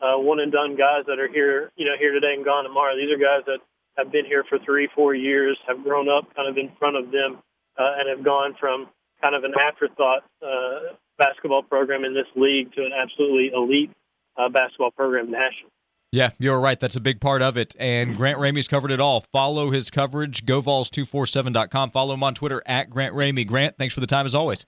uh, 0.00 0.18
one 0.18 0.40
and 0.40 0.52
done 0.52 0.76
guys 0.76 1.04
that 1.06 1.18
are 1.18 1.28
here, 1.28 1.70
you 1.76 1.86
know, 1.86 1.96
here 1.98 2.12
today 2.12 2.34
and 2.34 2.44
gone 2.44 2.64
tomorrow. 2.64 2.96
These 2.96 3.10
are 3.12 3.18
guys 3.18 3.44
that 3.46 3.60
have 3.96 4.10
been 4.10 4.24
here 4.24 4.44
for 4.48 4.58
three, 4.64 4.88
four 4.94 5.14
years, 5.14 5.58
have 5.68 5.82
grown 5.82 6.08
up 6.08 6.34
kind 6.34 6.48
of 6.48 6.56
in 6.56 6.72
front 6.78 6.96
of 6.96 7.10
them, 7.10 7.38
uh, 7.78 7.98
and 7.98 8.08
have 8.08 8.24
gone 8.24 8.54
from 8.58 8.88
kind 9.20 9.34
of 9.34 9.44
an 9.44 9.54
afterthought 9.60 10.24
uh, 10.42 10.94
basketball 11.18 11.62
program 11.62 12.04
in 12.04 12.14
this 12.14 12.26
league 12.36 12.72
to 12.74 12.82
an 12.82 12.92
absolutely 12.92 13.50
elite 13.54 13.90
uh, 14.36 14.48
basketball 14.48 14.90
program 14.90 15.30
nationally. 15.30 15.70
Yeah, 16.12 16.30
you're 16.38 16.60
right. 16.60 16.78
That's 16.78 16.96
a 16.96 17.00
big 17.00 17.22
part 17.22 17.40
of 17.40 17.56
it. 17.56 17.74
And 17.78 18.16
Grant 18.18 18.38
Ramey's 18.38 18.68
covered 18.68 18.90
it 18.90 19.00
all. 19.00 19.24
Follow 19.32 19.70
his 19.70 19.90
coverage, 19.90 20.44
govols247.com. 20.44 21.90
Follow 21.90 22.12
him 22.12 22.22
on 22.22 22.34
Twitter 22.34 22.62
at 22.66 22.90
Grant 22.90 23.14
Ramey. 23.14 23.46
Grant, 23.46 23.78
thanks 23.78 23.94
for 23.94 24.00
the 24.00 24.06
time 24.06 24.26
as 24.26 24.34
always. 24.34 24.66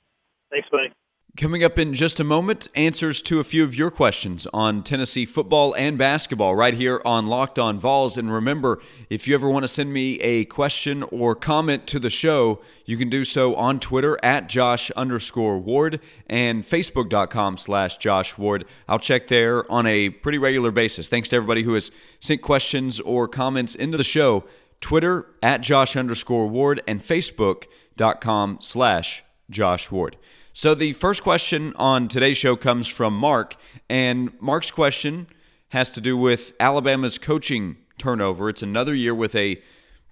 Thanks, 0.50 0.66
buddy. 0.70 0.93
Coming 1.36 1.64
up 1.64 1.80
in 1.80 1.94
just 1.94 2.20
a 2.20 2.24
moment, 2.24 2.68
answers 2.76 3.20
to 3.22 3.40
a 3.40 3.44
few 3.44 3.64
of 3.64 3.74
your 3.74 3.90
questions 3.90 4.46
on 4.54 4.84
Tennessee 4.84 5.26
football 5.26 5.74
and 5.74 5.98
basketball 5.98 6.54
right 6.54 6.74
here 6.74 7.02
on 7.04 7.26
Locked 7.26 7.58
On 7.58 7.80
Vols. 7.80 8.16
And 8.16 8.32
remember, 8.32 8.80
if 9.10 9.26
you 9.26 9.34
ever 9.34 9.50
want 9.50 9.64
to 9.64 9.68
send 9.68 9.92
me 9.92 10.20
a 10.20 10.44
question 10.44 11.02
or 11.02 11.34
comment 11.34 11.88
to 11.88 11.98
the 11.98 12.08
show, 12.08 12.62
you 12.86 12.96
can 12.96 13.08
do 13.08 13.24
so 13.24 13.56
on 13.56 13.80
Twitter 13.80 14.16
at 14.22 14.48
Josh 14.48 14.92
underscore 14.92 15.58
Ward 15.58 16.00
and 16.28 16.62
Facebook.com 16.62 17.56
slash 17.56 17.96
Josh 17.96 18.38
Ward. 18.38 18.64
I'll 18.88 19.00
check 19.00 19.26
there 19.26 19.68
on 19.68 19.88
a 19.88 20.10
pretty 20.10 20.38
regular 20.38 20.70
basis. 20.70 21.08
Thanks 21.08 21.30
to 21.30 21.36
everybody 21.36 21.64
who 21.64 21.74
has 21.74 21.90
sent 22.20 22.42
questions 22.42 23.00
or 23.00 23.26
comments 23.26 23.74
into 23.74 23.98
the 23.98 24.04
show. 24.04 24.44
Twitter 24.80 25.26
at 25.42 25.62
Josh 25.62 25.96
underscore 25.96 26.46
Ward 26.46 26.80
and 26.86 27.00
Facebook.com 27.00 28.58
slash 28.60 29.24
Josh 29.50 29.90
Ward. 29.90 30.16
So 30.56 30.76
the 30.76 30.92
first 30.92 31.24
question 31.24 31.72
on 31.74 32.06
today's 32.06 32.36
show 32.36 32.54
comes 32.54 32.86
from 32.86 33.12
Mark, 33.12 33.56
and 33.90 34.30
Mark's 34.40 34.70
question 34.70 35.26
has 35.70 35.90
to 35.90 36.00
do 36.00 36.16
with 36.16 36.52
Alabama's 36.60 37.18
coaching 37.18 37.76
turnover. 37.98 38.48
It's 38.48 38.62
another 38.62 38.94
year 38.94 39.16
with 39.16 39.34
a 39.34 39.60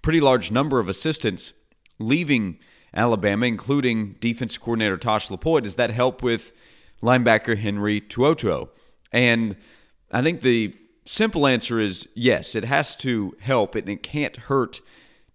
pretty 0.01 0.19
large 0.19 0.51
number 0.51 0.79
of 0.79 0.89
assistants 0.89 1.53
leaving 1.97 2.59
Alabama, 2.93 3.45
including 3.45 4.17
defensive 4.19 4.61
coordinator 4.61 4.97
Tosh 4.97 5.29
Lupoi. 5.29 5.63
Does 5.63 5.75
that 5.75 5.91
help 5.91 6.21
with 6.21 6.51
linebacker 7.01 7.57
Henry 7.57 8.01
To'oTo'o? 8.01 8.67
And 9.13 9.55
I 10.11 10.21
think 10.21 10.41
the 10.41 10.75
simple 11.05 11.47
answer 11.47 11.79
is 11.79 12.05
yes, 12.15 12.53
it 12.53 12.65
has 12.65 12.97
to 12.97 13.33
help 13.39 13.75
and 13.75 13.87
it 13.87 14.03
can't 14.03 14.35
hurt 14.35 14.81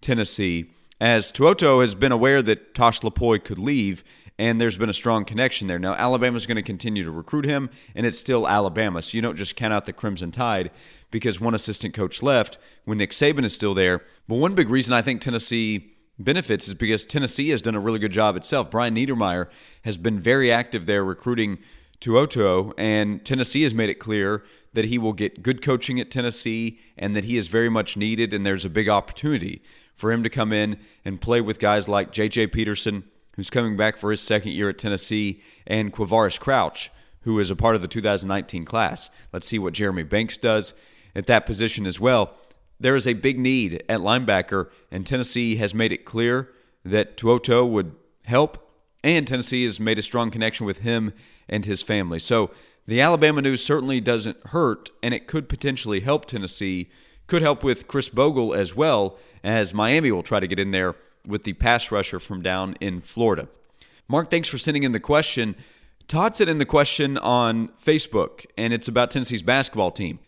Tennessee, 0.02 0.70
as 1.00 1.32
To'oTo'o 1.32 1.80
has 1.80 1.94
been 1.94 2.12
aware 2.12 2.42
that 2.42 2.74
Tosh 2.74 3.00
Lupoi 3.00 3.42
could 3.42 3.58
leave 3.58 4.04
and 4.38 4.60
there's 4.60 4.78
been 4.78 4.88
a 4.88 4.94
strong 4.94 5.24
connection 5.24 5.66
there. 5.66 5.78
Now, 5.78 5.94
Alabama's 5.94 6.46
going 6.46 6.56
to 6.56 6.62
continue 6.62 7.04
to 7.04 7.10
recruit 7.10 7.44
him, 7.44 7.70
and 7.94 8.06
it's 8.06 8.18
still 8.18 8.46
Alabama, 8.46 9.02
so 9.02 9.16
you 9.16 9.22
don't 9.22 9.36
just 9.36 9.56
count 9.56 9.72
out 9.72 9.84
the 9.84 9.92
Crimson 9.92 10.30
Tide 10.30 10.70
because 11.10 11.40
one 11.40 11.54
assistant 11.54 11.94
coach 11.94 12.22
left 12.22 12.58
when 12.84 12.98
Nick 12.98 13.10
Saban 13.10 13.44
is 13.44 13.54
still 13.54 13.74
there. 13.74 14.02
But 14.28 14.36
one 14.36 14.54
big 14.54 14.68
reason 14.68 14.94
I 14.94 15.02
think 15.02 15.20
Tennessee 15.20 15.94
benefits 16.18 16.68
is 16.68 16.74
because 16.74 17.04
Tennessee 17.04 17.50
has 17.50 17.62
done 17.62 17.74
a 17.74 17.80
really 17.80 17.98
good 17.98 18.12
job 18.12 18.36
itself. 18.36 18.70
Brian 18.70 18.94
Niedermeyer 18.94 19.48
has 19.84 19.96
been 19.96 20.20
very 20.20 20.50
active 20.50 20.86
there 20.86 21.04
recruiting 21.04 21.58
To'oTo'o, 22.00 22.74
and 22.78 23.24
Tennessee 23.24 23.62
has 23.62 23.74
made 23.74 23.88
it 23.88 23.94
clear 23.94 24.44
that 24.72 24.84
he 24.84 24.98
will 24.98 25.12
get 25.12 25.42
good 25.42 25.62
coaching 25.62 25.98
at 25.98 26.10
Tennessee 26.10 26.78
and 26.96 27.16
that 27.16 27.24
he 27.24 27.36
is 27.36 27.48
very 27.48 27.68
much 27.68 27.96
needed, 27.96 28.32
and 28.32 28.46
there's 28.46 28.64
a 28.64 28.70
big 28.70 28.88
opportunity 28.88 29.62
for 29.96 30.12
him 30.12 30.22
to 30.22 30.30
come 30.30 30.52
in 30.52 30.78
and 31.04 31.20
play 31.20 31.40
with 31.40 31.58
guys 31.58 31.88
like 31.88 32.12
J.J. 32.12 32.48
Peterson, 32.48 33.02
who's 33.38 33.50
coming 33.50 33.76
back 33.76 33.96
for 33.96 34.10
his 34.10 34.20
second 34.20 34.50
year 34.50 34.68
at 34.68 34.78
Tennessee, 34.78 35.40
and 35.64 35.92
Quavaris 35.92 36.40
Crouch, 36.40 36.90
who 37.20 37.38
is 37.38 37.52
a 37.52 37.56
part 37.56 37.76
of 37.76 37.82
the 37.82 37.86
2019 37.86 38.64
class. 38.64 39.10
Let's 39.32 39.46
see 39.46 39.60
what 39.60 39.74
Jeremy 39.74 40.02
Banks 40.02 40.36
does 40.36 40.74
at 41.14 41.28
that 41.28 41.46
position 41.46 41.86
as 41.86 42.00
well. 42.00 42.34
There 42.80 42.96
is 42.96 43.06
a 43.06 43.14
big 43.14 43.38
need 43.38 43.84
at 43.88 44.00
linebacker, 44.00 44.70
and 44.90 45.06
Tennessee 45.06 45.54
has 45.54 45.72
made 45.72 45.92
it 45.92 46.04
clear 46.04 46.50
that 46.84 47.16
To'oTo'o 47.16 47.70
would 47.70 47.94
help, 48.24 48.72
and 49.04 49.24
Tennessee 49.24 49.62
has 49.62 49.78
made 49.78 50.00
a 50.00 50.02
strong 50.02 50.32
connection 50.32 50.66
with 50.66 50.78
him 50.78 51.12
and 51.48 51.64
his 51.64 51.80
family. 51.80 52.18
So 52.18 52.50
the 52.88 53.00
Alabama 53.00 53.40
news 53.40 53.62
certainly 53.64 54.00
doesn't 54.00 54.48
hurt, 54.48 54.90
and 55.00 55.14
it 55.14 55.28
could 55.28 55.48
potentially 55.48 56.00
help 56.00 56.26
Tennessee. 56.26 56.90
Could 57.28 57.42
help 57.42 57.62
with 57.62 57.86
Khris 57.86 58.08
Bogle 58.08 58.52
as 58.52 58.74
well, 58.74 59.16
as 59.44 59.72
Miami 59.72 60.10
will 60.10 60.24
try 60.24 60.40
to 60.40 60.48
get 60.48 60.58
in 60.58 60.72
there 60.72 60.96
with 61.28 61.44
the 61.44 61.52
pass 61.52 61.92
rusher 61.92 62.18
from 62.18 62.42
down 62.42 62.76
in 62.80 63.00
Florida. 63.00 63.48
Mark, 64.08 64.30
thanks 64.30 64.48
for 64.48 64.58
sending 64.58 64.82
in 64.82 64.92
the 64.92 65.00
question. 65.00 65.54
Todd 66.08 66.34
sent 66.34 66.48
in 66.48 66.56
the 66.58 66.64
question 66.64 67.18
on 67.18 67.68
Facebook, 67.84 68.46
and 68.56 68.72
it's 68.72 68.88
about 68.88 69.10
Tennessee's 69.10 69.42
basketball 69.42 69.90
team. 69.90 70.18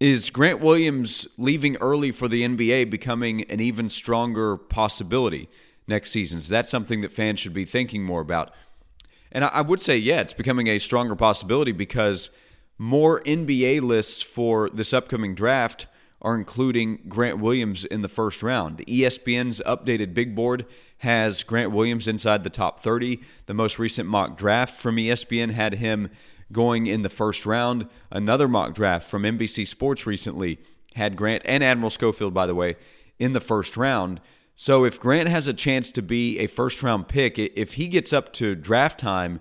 Is 0.00 0.30
Grant 0.30 0.58
Williams 0.58 1.28
leaving 1.38 1.76
early 1.76 2.10
for 2.10 2.26
the 2.26 2.42
NBA 2.42 2.90
becoming 2.90 3.42
an 3.42 3.60
even 3.60 3.88
stronger 3.88 4.56
possibility 4.56 5.48
next 5.86 6.10
season? 6.10 6.38
Is 6.38 6.48
that 6.48 6.68
something 6.68 7.02
that 7.02 7.12
fans 7.12 7.38
should 7.38 7.54
be 7.54 7.64
thinking 7.64 8.02
more 8.02 8.20
about? 8.20 8.52
And 9.30 9.44
I 9.44 9.60
would 9.60 9.80
say, 9.80 9.96
yeah, 9.96 10.18
it's 10.18 10.32
becoming 10.32 10.66
a 10.66 10.80
stronger 10.80 11.14
possibility 11.14 11.70
because 11.70 12.30
more 12.78 13.20
NBA 13.22 13.80
lists 13.80 14.20
for 14.20 14.68
this 14.70 14.92
upcoming 14.92 15.36
draft 15.36 15.86
are 16.22 16.36
including 16.36 17.00
Grant 17.08 17.38
Williams 17.38 17.84
in 17.84 18.00
the 18.00 18.08
first 18.08 18.42
round. 18.42 18.78
ESPN's 18.86 19.60
updated 19.66 20.14
big 20.14 20.34
board 20.34 20.64
has 20.98 21.42
Grant 21.42 21.72
Williams 21.72 22.06
inside 22.08 22.44
the 22.44 22.50
top 22.50 22.80
30. 22.80 23.20
The 23.46 23.54
most 23.54 23.78
recent 23.78 24.08
mock 24.08 24.38
draft 24.38 24.80
from 24.80 24.96
ESPN 24.96 25.50
had 25.50 25.74
him 25.74 26.10
going 26.52 26.86
in 26.86 27.02
the 27.02 27.08
first 27.08 27.44
round. 27.44 27.88
Another 28.10 28.46
mock 28.46 28.72
draft 28.74 29.08
from 29.08 29.24
NBC 29.24 29.66
Sports 29.66 30.06
recently 30.06 30.58
had 30.94 31.16
Grant 31.16 31.42
and 31.44 31.64
Admiral 31.64 31.90
Schofield, 31.90 32.32
by 32.32 32.46
the 32.46 32.54
way, 32.54 32.76
in 33.18 33.32
the 33.32 33.40
first 33.40 33.76
round. 33.76 34.20
So 34.54 34.84
if 34.84 35.00
Grant 35.00 35.28
has 35.28 35.48
a 35.48 35.54
chance 35.54 35.90
to 35.92 36.02
be 36.02 36.38
a 36.38 36.46
first 36.46 36.82
round 36.82 37.08
pick, 37.08 37.38
if 37.38 37.74
he 37.74 37.88
gets 37.88 38.12
up 38.12 38.32
to 38.34 38.54
draft 38.54 39.00
time 39.00 39.40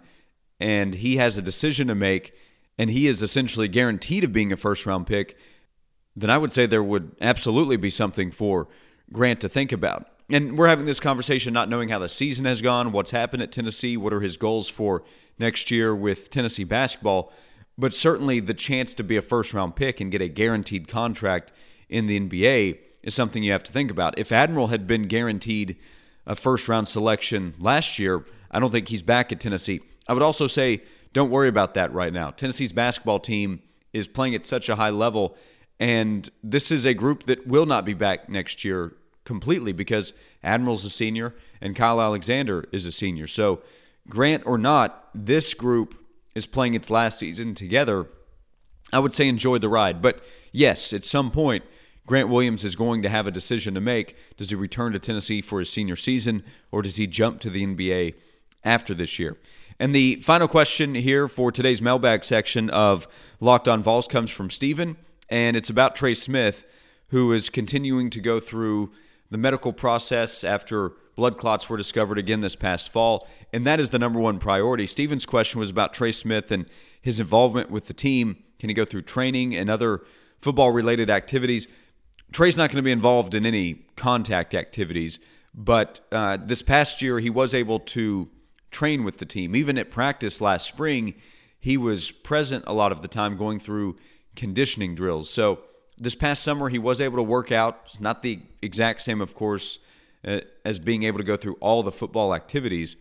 and 0.60 0.96
he 0.96 1.18
has 1.18 1.38
a 1.38 1.42
decision 1.42 1.88
to 1.90 1.96
make 1.96 2.36
and 2.78 2.90
he 2.90 3.06
is 3.06 3.22
essentially 3.22 3.68
guaranteed 3.68 4.24
of 4.24 4.34
being 4.34 4.52
a 4.52 4.58
first 4.58 4.88
round 4.88 5.06
pick, 5.06 5.38
then 6.16 6.30
I 6.30 6.38
would 6.38 6.52
say 6.52 6.66
there 6.66 6.84
would 6.84 7.16
absolutely 7.22 7.78
be 7.78 7.90
something 7.90 8.32
for 8.32 8.68
Grant 9.12 9.42
to 9.42 9.50
think 9.50 9.72
about. 9.72 10.08
And 10.30 10.58
we're 10.58 10.68
having 10.68 10.86
this 10.86 11.00
conversation 11.00 11.54
not 11.54 11.68
knowing 11.68 11.90
how 11.90 12.00
the 12.00 12.08
season 12.08 12.46
has 12.46 12.62
gone, 12.62 12.92
what's 12.92 13.12
happened 13.12 13.44
at 13.44 13.52
Tennessee, 13.52 13.98
what 13.98 14.14
are 14.14 14.22
his 14.22 14.38
goals 14.38 14.70
for 14.70 15.04
next 15.38 15.72
year 15.72 15.94
with 15.94 16.30
Tennessee 16.30 16.64
basketball, 16.64 17.34
but 17.78 17.94
certainly 17.94 18.40
the 18.40 18.54
chance 18.54 18.94
to 18.94 19.04
be 19.04 19.18
a 19.18 19.22
first 19.22 19.54
round 19.54 19.76
pick 19.76 20.00
and 20.00 20.12
get 20.12 20.22
a 20.22 20.30
guaranteed 20.30 20.88
contract 20.88 21.52
in 21.90 22.06
the 22.06 22.20
NBA 22.20 22.80
is 23.04 23.14
something 23.14 23.44
you 23.44 23.52
have 23.52 23.64
to 23.64 23.72
think 23.72 23.92
about. 23.92 24.18
If 24.18 24.32
Admiral 24.32 24.68
had 24.68 24.88
been 24.88 25.04
guaranteed 25.04 25.76
a 26.26 26.36
first 26.36 26.70
round 26.70 26.88
selection 26.88 27.56
last 27.60 28.00
year, 28.00 28.26
I 28.50 28.60
don't 28.60 28.72
think 28.72 28.88
he's 28.88 29.02
back 29.02 29.32
at 29.32 29.40
Tennessee. 29.40 29.82
I 30.08 30.14
would 30.14 30.22
also 30.22 30.48
say 30.48 30.82
don't 31.14 31.30
worry 31.30 31.50
about 31.50 31.74
that 31.74 31.94
right 31.94 32.14
now. 32.14 32.32
Tennessee's 32.32 32.72
basketball 32.72 33.20
team 33.20 33.62
is 33.92 34.08
playing 34.08 34.36
at 34.36 34.46
such 34.46 34.70
a 34.70 34.76
high 34.76 34.90
level 34.90 35.36
and 35.82 36.30
this 36.44 36.70
is 36.70 36.86
a 36.86 36.94
group 36.94 37.24
that 37.24 37.48
will 37.48 37.66
not 37.66 37.86
be 37.86 37.96
back 37.96 38.30
next 38.30 38.64
year 38.64 38.94
completely 39.26 39.74
because 39.74 40.14
Admiral's 40.44 40.86
a 40.86 40.92
senior 40.92 41.34
and 41.60 41.76
Kyle 41.76 42.00
Alexander 42.00 42.66
is 42.72 42.86
a 42.86 42.92
senior. 42.92 43.26
So, 43.26 43.64
Grant 44.08 44.44
or 44.46 44.60
not, 44.60 45.10
this 45.16 45.56
group 45.56 45.96
is 46.36 46.46
playing 46.46 46.76
its 46.76 46.92
last 46.92 47.18
season 47.18 47.56
together. 47.56 48.08
I 48.94 49.00
would 49.00 49.14
say 49.14 49.28
enjoy 49.28 49.58
the 49.58 49.70
ride. 49.70 50.04
But 50.04 50.24
yes, 50.52 50.94
at 50.94 51.04
some 51.04 51.32
point, 51.32 51.64
Grant 52.06 52.30
Williams 52.30 52.64
is 52.64 52.76
going 52.76 53.02
to 53.02 53.10
have 53.10 53.26
a 53.26 53.32
decision 53.32 53.74
to 53.74 53.82
make. 53.82 54.16
Does 54.38 54.50
he 54.52 54.56
return 54.56 54.94
to 54.94 55.00
Tennessee 55.00 55.42
for 55.42 55.60
his 55.60 55.72
senior 55.72 55.96
season 55.96 56.44
or 56.72 56.84
does 56.84 56.98
he 56.98 57.08
jump 57.08 57.40
to 57.42 57.50
the 57.50 57.66
NBA 57.66 58.16
after 58.64 58.94
this 58.94 59.18
year? 59.18 59.36
And 59.80 59.96
the 59.96 60.18
final 60.18 60.48
question 60.48 60.94
here 60.94 61.28
for 61.28 61.52
today's 61.52 61.82
mailbag 61.82 62.24
section 62.24 62.70
of 62.70 63.08
Locked 63.40 63.68
On 63.68 63.82
Vols 63.82 64.08
comes 64.08 64.30
from 64.30 64.52
Steven 64.52 64.96
and 65.32 65.56
it's 65.56 65.70
about 65.70 65.96
Trey 65.96 66.14
Smith, 66.14 66.66
who 67.08 67.32
is 67.32 67.50
continuing 67.50 68.10
to 68.12 68.20
go 68.20 68.40
through 68.40 68.92
the 69.32 69.38
medical 69.38 69.72
process 69.72 70.44
after 70.44 70.92
blood 71.16 71.38
clots 71.38 71.70
were 71.70 71.78
discovered 71.78 72.18
again 72.18 72.42
this 72.42 72.56
past 72.56 72.90
fall, 72.90 73.28
and 73.54 73.66
that 73.66 73.80
is 73.80 73.90
the 73.90 74.00
number 74.00 74.20
one 74.20 74.40
priority. 74.40 74.86
Steven's 74.86 75.26
question 75.26 75.60
was 75.60 75.70
about 75.70 75.94
Trey 75.94 76.12
Smith 76.12 76.52
and 76.52 76.66
his 77.02 77.20
involvement 77.20 77.72
with 77.72 77.86
the 77.86 77.94
team. 77.94 78.44
Can 78.60 78.70
he 78.70 78.74
go 78.74 78.86
through 78.86 79.04
training 79.04 79.56
and 79.56 79.70
other 79.70 80.04
football 80.42 80.72
related 80.72 81.10
activities? 81.10 81.68
Trey's 82.34 82.58
not 82.58 82.70
going 82.70 82.78
to 82.78 82.84
be 82.84 82.92
involved 82.92 83.34
in 83.34 83.46
any 83.46 83.86
contact 83.96 84.54
activities, 84.54 85.18
but 85.54 86.02
uh, 86.12 86.38
this 86.42 86.62
past 86.62 87.02
year 87.02 87.20
he 87.20 87.30
was 87.30 87.54
able 87.54 87.80
to 87.80 88.30
train 88.70 89.04
with 89.04 89.18
the 89.18 89.26
team. 89.26 89.56
Even 89.56 89.78
at 89.78 89.92
practice 89.92 90.42
last 90.42 90.68
spring, 90.68 91.14
he 91.60 91.78
was 91.78 92.12
present 92.12 92.64
a 92.68 92.74
lot 92.74 92.92
of 92.92 93.02
the 93.02 93.08
time 93.08 93.38
going 93.38 93.60
through 93.60 93.98
conditioning 94.36 94.96
drills. 94.96 95.30
So 95.30 95.60
this 95.98 96.16
past 96.16 96.44
summer, 96.44 96.70
he 96.70 96.80
was 96.80 97.00
able 97.02 97.18
to 97.18 97.24
work 97.24 97.52
out. 97.52 97.82
It's 97.86 98.00
not 98.00 98.24
the 98.24 98.40
exact 98.62 99.02
same, 99.02 99.22
of 99.22 99.36
course, 99.36 99.80
uh, 100.26 100.42
as 100.66 100.80
being 100.80 101.04
able 101.04 101.18
to 101.18 101.24
go 101.24 101.38
through 101.38 101.56
all 101.56 101.84
the 101.84 101.92
football 101.92 102.34
activities, 102.34 102.96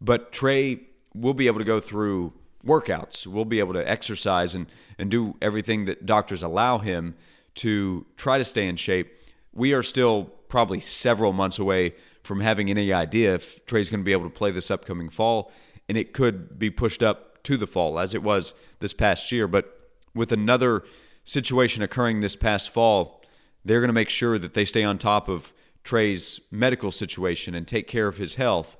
but 0.00 0.32
Trey 0.32 0.80
will 1.14 1.34
be 1.34 1.46
able 1.46 1.58
to 1.58 1.64
go 1.64 1.80
through 1.80 2.32
workouts. 2.64 3.26
We'll 3.26 3.44
be 3.44 3.58
able 3.58 3.74
to 3.74 3.88
exercise 3.88 4.54
and, 4.54 4.66
and 4.98 5.10
do 5.10 5.36
everything 5.40 5.84
that 5.86 6.04
doctors 6.04 6.42
allow 6.42 6.78
him 6.78 7.14
to 7.56 8.06
try 8.16 8.38
to 8.38 8.44
stay 8.44 8.68
in 8.68 8.76
shape. 8.76 9.22
We 9.52 9.72
are 9.72 9.82
still 9.82 10.24
probably 10.48 10.80
several 10.80 11.32
months 11.32 11.58
away 11.58 11.94
from 12.22 12.40
having 12.40 12.68
any 12.70 12.92
idea 12.92 13.34
if 13.34 13.64
Trey's 13.66 13.88
going 13.88 14.00
to 14.00 14.04
be 14.04 14.12
able 14.12 14.24
to 14.24 14.30
play 14.30 14.50
this 14.50 14.70
upcoming 14.70 15.08
fall, 15.08 15.52
and 15.88 15.96
it 15.96 16.12
could 16.12 16.58
be 16.58 16.70
pushed 16.70 17.02
up 17.02 17.42
to 17.44 17.56
the 17.56 17.66
fall 17.66 17.98
as 17.98 18.14
it 18.14 18.22
was 18.22 18.54
this 18.80 18.92
past 18.92 19.30
year. 19.30 19.46
But 19.46 19.75
with 20.16 20.32
another 20.32 20.84
situation 21.24 21.82
occurring 21.82 22.20
this 22.20 22.36
past 22.36 22.70
fall, 22.70 23.22
they're 23.64 23.80
going 23.80 23.88
to 23.88 23.94
make 23.94 24.10
sure 24.10 24.38
that 24.38 24.54
they 24.54 24.64
stay 24.64 24.82
on 24.82 24.98
top 24.98 25.28
of 25.28 25.52
Trey's 25.84 26.40
medical 26.50 26.90
situation 26.90 27.54
and 27.54 27.66
take 27.66 27.86
care 27.86 28.08
of 28.08 28.16
his 28.16 28.34
health, 28.34 28.76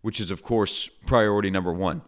which 0.00 0.20
is, 0.20 0.30
of 0.30 0.42
course, 0.42 0.88
priority 1.06 1.50
number 1.50 1.72
one. 1.72 2.02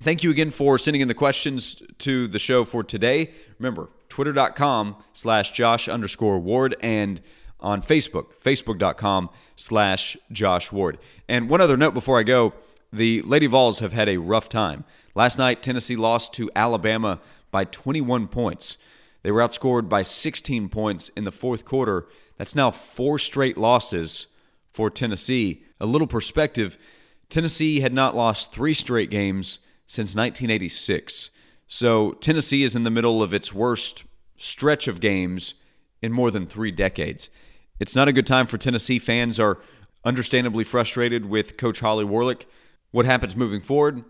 Thank 0.00 0.22
you 0.22 0.30
again 0.30 0.50
for 0.50 0.78
sending 0.78 1.00
in 1.00 1.08
the 1.08 1.14
questions 1.14 1.82
to 1.98 2.28
the 2.28 2.38
show 2.38 2.64
for 2.64 2.84
today. 2.84 3.32
Remember, 3.58 3.88
twitter.com 4.08 4.96
slash 5.12 5.50
Josh 5.52 5.88
underscore 5.88 6.38
Ward 6.38 6.76
and 6.80 7.20
on 7.60 7.82
Facebook, 7.82 8.34
facebook.com 8.40 9.30
slash 9.56 10.16
Josh 10.30 10.70
Ward. 10.70 10.98
And 11.28 11.50
one 11.50 11.60
other 11.60 11.76
note 11.76 11.94
before 11.94 12.18
I 12.18 12.22
go 12.22 12.54
the 12.92 13.20
Lady 13.22 13.46
Vols 13.46 13.80
have 13.80 13.92
had 13.92 14.08
a 14.08 14.16
rough 14.16 14.48
time. 14.48 14.84
Last 15.14 15.36
night, 15.36 15.62
Tennessee 15.62 15.96
lost 15.96 16.32
to 16.34 16.50
Alabama 16.56 17.20
by 17.50 17.64
21 17.64 18.28
points. 18.28 18.76
They 19.22 19.30
were 19.30 19.40
outscored 19.40 19.88
by 19.88 20.02
16 20.02 20.68
points 20.68 21.08
in 21.10 21.24
the 21.24 21.32
fourth 21.32 21.64
quarter. 21.64 22.06
That's 22.36 22.54
now 22.54 22.70
four 22.70 23.18
straight 23.18 23.58
losses 23.58 24.26
for 24.72 24.90
Tennessee. 24.90 25.64
A 25.80 25.86
little 25.86 26.06
perspective 26.06 26.78
Tennessee 27.28 27.80
had 27.80 27.92
not 27.92 28.16
lost 28.16 28.52
three 28.52 28.74
straight 28.74 29.10
games 29.10 29.58
since 29.86 30.14
1986. 30.14 31.30
So 31.66 32.12
Tennessee 32.12 32.62
is 32.62 32.74
in 32.74 32.84
the 32.84 32.90
middle 32.90 33.22
of 33.22 33.34
its 33.34 33.52
worst 33.52 34.04
stretch 34.36 34.88
of 34.88 35.00
games 35.00 35.54
in 36.00 36.12
more 36.12 36.30
than 36.30 36.46
three 36.46 36.70
decades. 36.70 37.28
It's 37.80 37.94
not 37.94 38.08
a 38.08 38.12
good 38.12 38.26
time 38.26 38.46
for 38.46 38.56
Tennessee. 38.56 38.98
Fans 38.98 39.38
are 39.38 39.58
understandably 40.04 40.64
frustrated 40.64 41.26
with 41.26 41.56
Coach 41.56 41.80
Holly 41.80 42.04
Warlick. 42.04 42.46
What 42.90 43.04
happens 43.04 43.36
moving 43.36 43.60
forward? 43.60 44.04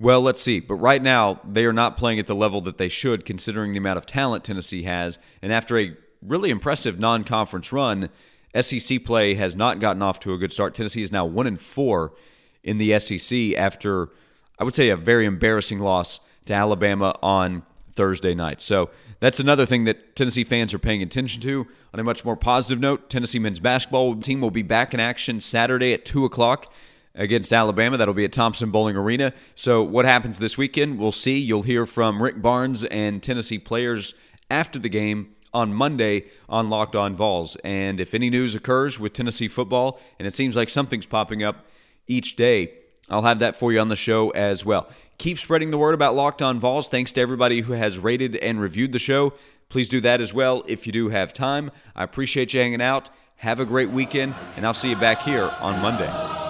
Well, 0.00 0.20
let's 0.20 0.40
see. 0.40 0.60
But 0.60 0.76
right 0.76 1.02
now, 1.02 1.40
they 1.44 1.64
are 1.64 1.72
not 1.72 1.96
playing 1.96 2.18
at 2.18 2.26
the 2.26 2.34
level 2.34 2.60
that 2.62 2.78
they 2.78 2.88
should, 2.88 3.24
considering 3.24 3.72
the 3.72 3.78
amount 3.78 3.98
of 3.98 4.06
talent 4.06 4.44
Tennessee 4.44 4.84
has. 4.84 5.18
And 5.42 5.52
after 5.52 5.78
a 5.78 5.96
really 6.22 6.50
impressive 6.50 6.98
non 6.98 7.24
conference 7.24 7.72
run, 7.72 8.08
SEC 8.58 9.04
play 9.04 9.34
has 9.34 9.56
not 9.56 9.80
gotten 9.80 10.02
off 10.02 10.20
to 10.20 10.32
a 10.32 10.38
good 10.38 10.52
start. 10.52 10.74
Tennessee 10.74 11.02
is 11.02 11.12
now 11.12 11.24
1 11.24 11.46
and 11.46 11.60
4 11.60 12.12
in 12.62 12.78
the 12.78 12.98
SEC 12.98 13.54
after, 13.56 14.10
I 14.58 14.64
would 14.64 14.74
say, 14.74 14.90
a 14.90 14.96
very 14.96 15.26
embarrassing 15.26 15.80
loss 15.80 16.20
to 16.46 16.54
Alabama 16.54 17.14
on 17.22 17.62
Thursday 17.94 18.34
night. 18.34 18.62
So 18.62 18.90
that's 19.20 19.40
another 19.40 19.66
thing 19.66 19.84
that 19.84 20.14
Tennessee 20.14 20.44
fans 20.44 20.72
are 20.72 20.78
paying 20.78 21.02
attention 21.02 21.42
to. 21.42 21.66
On 21.92 21.98
a 21.98 22.04
much 22.04 22.24
more 22.24 22.36
positive 22.36 22.78
note, 22.78 23.10
Tennessee 23.10 23.40
men's 23.40 23.58
basketball 23.58 24.14
team 24.16 24.40
will 24.40 24.52
be 24.52 24.62
back 24.62 24.94
in 24.94 25.00
action 25.00 25.40
Saturday 25.40 25.92
at 25.92 26.04
2 26.04 26.24
o'clock 26.24 26.72
against 27.14 27.52
Alabama. 27.52 27.96
That'll 27.96 28.14
be 28.14 28.24
at 28.24 28.32
Thompson 28.32 28.70
Boling 28.70 28.96
Arena. 28.96 29.32
So, 29.54 29.82
what 29.82 30.04
happens 30.04 30.38
this 30.38 30.56
weekend? 30.56 30.98
We'll 30.98 31.12
see. 31.12 31.38
You'll 31.38 31.62
hear 31.62 31.86
from 31.86 32.22
Rick 32.22 32.40
Barnes 32.42 32.84
and 32.84 33.22
Tennessee 33.22 33.58
players 33.58 34.14
after 34.50 34.78
the 34.78 34.88
game 34.88 35.34
on 35.52 35.72
Monday 35.72 36.24
on 36.48 36.70
Locked 36.70 36.96
On 36.96 37.16
Vols. 37.16 37.56
And 37.64 38.00
if 38.00 38.14
any 38.14 38.30
news 38.30 38.54
occurs 38.54 38.98
with 38.98 39.12
Tennessee 39.12 39.48
football, 39.48 40.00
and 40.18 40.28
it 40.28 40.34
seems 40.34 40.56
like 40.56 40.68
something's 40.68 41.06
popping 41.06 41.42
up 41.42 41.66
each 42.06 42.36
day, 42.36 42.72
I'll 43.10 43.22
have 43.22 43.38
that 43.38 43.56
for 43.56 43.72
you 43.72 43.80
on 43.80 43.88
the 43.88 43.96
show 43.96 44.30
as 44.30 44.64
well. 44.64 44.88
Keep 45.18 45.38
spreading 45.38 45.70
the 45.70 45.78
word 45.78 45.94
about 45.94 46.14
Locked 46.14 46.42
On 46.42 46.60
Vols. 46.60 46.88
Thanks 46.88 47.12
to 47.12 47.20
everybody 47.20 47.62
who 47.62 47.72
has 47.72 47.98
rated 47.98 48.36
and 48.36 48.60
reviewed 48.60 48.92
the 48.92 48.98
show. 48.98 49.32
Please 49.68 49.88
do 49.88 50.00
that 50.00 50.20
as 50.20 50.32
well 50.32 50.62
if 50.66 50.86
you 50.86 50.92
do 50.92 51.08
have 51.08 51.32
time. 51.32 51.70
I 51.96 52.04
appreciate 52.04 52.54
you 52.54 52.60
hanging 52.60 52.82
out. 52.82 53.10
Have 53.36 53.60
a 53.60 53.64
great 53.64 53.90
weekend, 53.90 54.34
and 54.56 54.66
I'll 54.66 54.74
see 54.74 54.90
you 54.90 54.96
back 54.96 55.22
here 55.22 55.50
on 55.60 55.80
Monday. 55.80 56.47